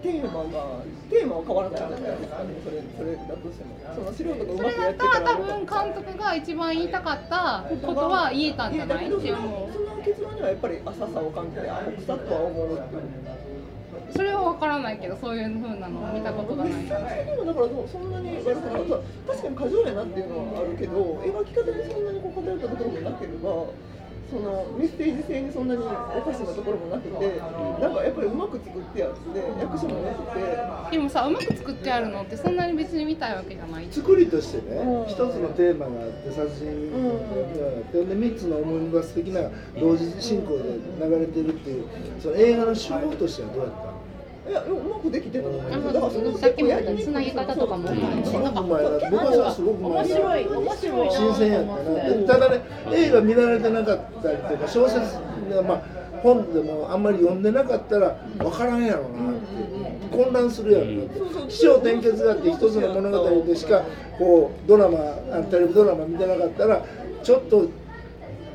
[0.00, 2.36] テーマがテーマは変わらないじゃないですか。
[2.64, 3.76] それそれだとしても。
[3.94, 9.72] その素人がうそまくやってれだったたら多分監督が一番言いたかったことは言えたんじゃないって思う。
[9.72, 13.02] その結論にはやっぱり浅さを感じてあ草とは思うっていう。
[14.16, 16.84] それは分からないけどそういう風なのを見たことがない。
[16.84, 19.32] からでもだからそんなに悪くなかった。
[19.32, 23.66] 確かに過剰やなっていうのはあるけど描き方にそんなにこう偏ったところもなければ
[24.30, 25.86] そのメッセージ性にそんなにお
[26.22, 27.40] かしなところもなくて
[27.80, 29.18] なんかやっぱりうまく作ってやって
[29.60, 30.22] 役者も良く
[30.90, 30.96] て。
[30.96, 33.86] でもさうまく作ってあるのってそんなに別に見たいわけじゃない。
[33.90, 35.06] 作りとしてねうん。
[35.06, 40.64] 一、つのテーマがあって殺人があって、で3つのオムニバス的な同時進行で
[41.00, 41.84] 流れてるっていう
[42.20, 43.93] その映画の手法としてはどうやった？
[44.46, 47.88] いやうまくできてたと思うあだからそれさっきも言ったつなぎ方とかも。
[47.88, 48.66] すうまいしごくう。
[48.66, 51.12] まいな僕はすごく面白い面白いな。
[51.12, 51.94] 新鮮やったな。
[52.10, 55.00] でただね映画見られてなかったりとか小説
[55.50, 55.82] がまあ
[56.22, 61.20] 本でもあんまり読んでなかったら分からんやろうなって混乱するやろなって。
[61.48, 63.82] 起承転結があって一つの物語でしか
[64.18, 64.98] こうドラマ
[65.32, 66.84] あテレビドラマ見てなかったら
[67.22, 67.68] ちょっと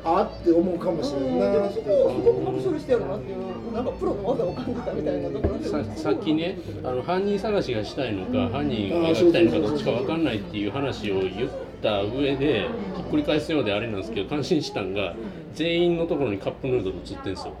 [0.04, 5.68] あって思うかもしれんなでもそこをすごくうまく処理してやるなっていうなんかプロの技を感じたみたいなところで。
[5.68, 11.50] ささっきねあの犯人探しがしたいのか犯人を描きたいのかどっちか分かんないっていう話を言っ
[11.82, 15.14] た上でひっくり返すようであれなんですけど感心したんが
[15.54, 17.52] 全員のところにカップヌードル映ってんですよ。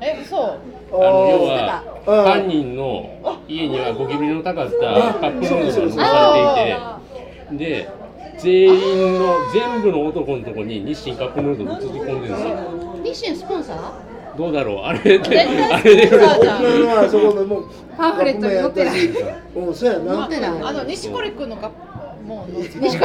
[0.00, 0.58] え嘘？
[0.90, 4.72] あの要あはー犯人の家にはゴキブリのたかった
[5.20, 6.32] カップヌードルが残さ
[7.48, 7.90] れていてで
[8.40, 12.38] 全員の全部の男のところに日清カップヌードル映り込んでるん
[13.02, 14.36] ですよ日清スポンサー？
[14.38, 14.78] どうだろう？
[14.84, 16.58] あれで対あれでスポンサーじゃん。
[16.58, 17.64] 大きなのはそこでもう
[17.96, 19.06] パンフレットに載ってない。
[19.06, 20.50] うんそうやな載ってない。
[20.62, 21.70] あの西堀君のか
[22.24, 22.98] もう西堀ち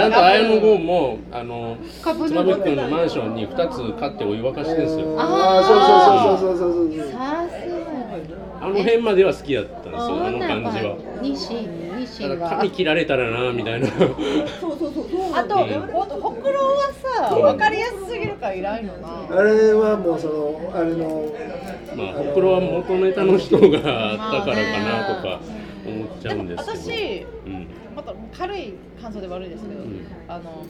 [0.00, 5.20] ゃんと綾野剛もあの妻夫木君のマンションに2つ買ってお湯沸かしてるんですよ。
[5.20, 7.12] ああそうそうそうそうそうそう。
[7.12, 7.76] さすが
[8.58, 9.85] あの辺までは好きだった。
[9.85, 10.96] んですよあの感じは。
[11.22, 11.60] 日清
[11.98, 13.86] 日清ただが髪切られたらなみたいな。
[13.88, 15.34] そうそうそうそう。
[15.34, 19.26] あと、ほほくろはさ、分かりやすすぎるからいらんよな。
[19.30, 21.32] あれはもうそのあれの
[21.96, 25.40] まあほくろは元ネタの人があったからかなとか
[25.86, 27.68] 思っちゃうんですけど、私、うん。
[27.96, 30.06] また軽い感想で悪いですけど、ん。
[30.28, 30.64] あの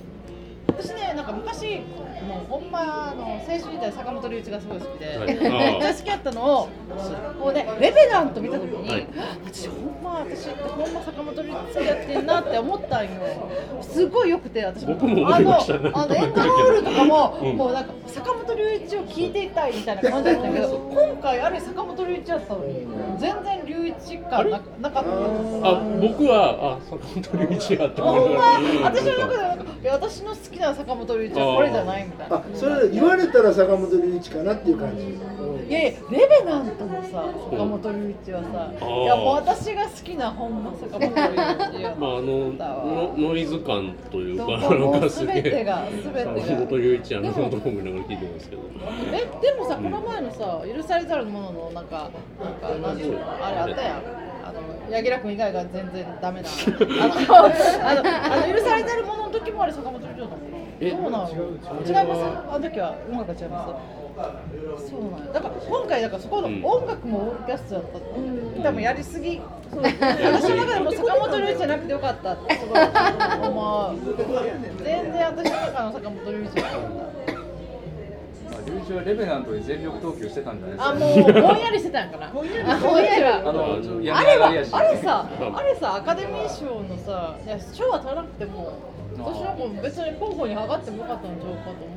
[0.69, 1.81] 私ね、なんか昔、
[2.27, 5.97] もうほんまあの青春時代坂本龍一がすごい好きで、はい。
[5.97, 6.69] 好きやったのを、
[7.41, 9.07] こうねレベナント見たときに、はい。
[9.45, 13.11] 私ほんま私ってほんま坂本龍一好きやってんなって思ったんよ。
[13.83, 17.57] すごい良くて私僕もあのあのエンドロールとかも、うん。
[17.57, 22.87] もうなんか坂本龍一を聞いていたいみたいな感じだったけど、 今回あれ坂本龍一やったのに
[23.19, 23.66] 全然
[24.09, 25.11] 龍一感ななかった
[25.68, 28.07] あ僕はあ坂本龍一やってんう。
[28.07, 32.36] ま私の中でなんかいや私の好きな坂本龍一はこれじゃないみたいな。
[32.36, 41.12] あそれ言われたら坂本龍一かなっていう感じ、うんいやいやレベナントのさ坂本龍一はさいやもう私が好きなほんま坂本龍
[41.79, 45.64] 一やまああののノイズ感というかどなんかすげえ。
[45.64, 45.81] 坂
[46.67, 48.62] 本龍一やなと思いながら聞いてますけど。
[49.12, 52.11] えでもさ、この前のさ許されざるもののなんか
[52.41, 53.97] なんかなんていうのあれあったやん。
[54.47, 54.61] あの
[54.91, 56.49] 柳楽君以外が全然ダメな。
[57.03, 57.95] あのあ
[58.31, 60.41] のあの許されざるものの時もあれ坂本龍一だったの。
[60.79, 61.29] えそうなの？
[61.29, 62.23] 違います？
[62.51, 65.33] あの時は音楽が違いますそうなんや。
[65.33, 67.99] だから今回だからそこのうん音楽もオーケストラだった。
[67.99, 69.41] って多分やりすぎ。
[69.71, 72.79] 私の中でも坂本龍一じゃなくてよかったってすごい
[73.49, 73.97] 思う
[74.85, 76.81] 全然私の中の坂本龍一じゃなかっ
[77.27, 77.33] た
[78.71, 81.79] 龍一はレベナントで全力投球してたんじゃないですかあもうぼんやり。
[81.79, 82.31] してたんかな。
[82.33, 83.37] ぼんやりは。
[83.45, 83.64] あの
[84.14, 88.73] ああれはあれさあれさアカデミー賞のさいや賞は取らなくても
[89.19, 91.97] 私なんか別に候補に上がってもよかったんちゃうかと思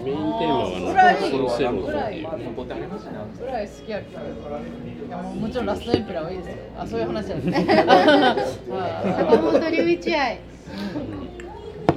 [0.00, 5.66] うメインテーマはぐらいそのセロぐらいぐらい好きやけどいやもうもちろん。
[5.66, 10.38] ラストエンペラーはいいですよあそういう話じゃない坂本龍一愛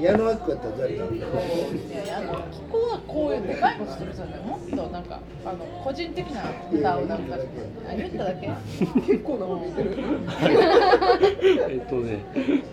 [0.02, 1.28] 矢野明子やったら誰だろういや
[2.04, 5.04] いやあの気候はこういうでかいことするじゃないもっとなん。
[5.04, 6.44] かあの個人的な
[6.74, 7.20] 歌をなん。
[7.20, 8.50] かあ言っただけ
[9.08, 9.66] 結構なもん。
[9.66, 9.94] 見てる
[11.70, 12.14] えっとね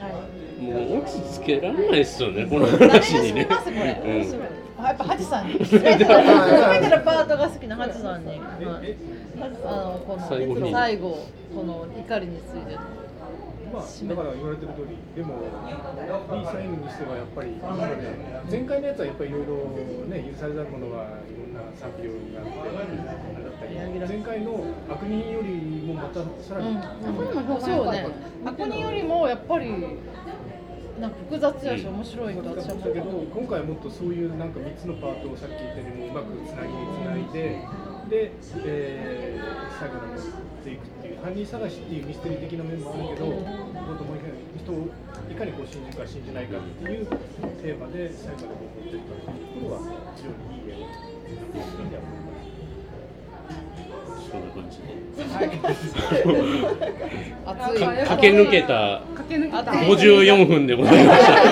[0.01, 0.13] はい
[0.61, 3.47] もう落ち着けられないっすよねこの話にね。
[3.49, 5.49] ますこれ、うんあやっぱハチさん。
[5.49, 8.97] に全ての全てのパートが好きなハチさんに、はい。
[9.67, 10.73] あのこの最後に。
[10.73, 12.75] 最後この怒りについて。
[12.75, 13.01] の
[13.71, 17.95] まあ、だから言われてる通り、でも、いいサインにしてはやっぱり、今まで
[18.51, 19.55] 前回のやつはやっぱりいろいろ
[20.11, 26.77] ね、許されざるものはいろんな賛否両論があって、あれだったり、前回の悪人よりもまたさらに、うん。
[27.79, 28.07] うね。
[28.45, 29.71] 悪人よりもやっぱり
[31.01, 37.65] なんか複雑やし面白いと私は思うだけど今回はもっとそういうなんか3つのパートをさっき言ったようにもうまくつなぎにつないで
[38.11, 38.33] で、
[38.69, 40.23] えー、最後に持っ
[40.61, 44.93] ていくっていう犯人探しっていうミステリー的な面もあるけどもっともう一回人を
[45.31, 49.81] いかにこう信じるか信じないかっていうテーマで最後まで持っていったっていうところは
[50.17, 52.20] 非常にいい映画だというふうには思います。
[54.31, 54.85] そんな感じで。
[57.47, 57.81] 熱い。
[57.81, 60.67] か駆け抜けた駆け抜けた54分。
[60.67, 61.33] でございました。
[61.33, 61.43] は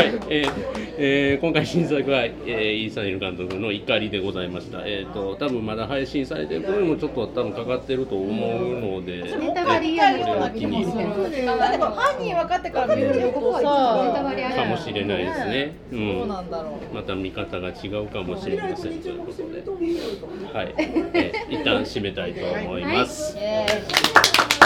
[0.00, 4.80] い、えーえー今回新作は、えー、イーサン・イル監督の怒りでございました。
[4.84, 15.76] えっ、と多分まだ配信されてる頃にもちょっと多分かかってると思うので、ネタバレ嫌なこれを機にだって犯人分かってから見るとネタさバレあるかもしれないですね。
[15.92, 15.94] う。
[15.94, 19.62] どうんなんだろうまた見方が違うかもしれませんということで、
[20.52, 23.36] はい、えー一旦締めたいと思います。
[23.36, 24.57] イエーイ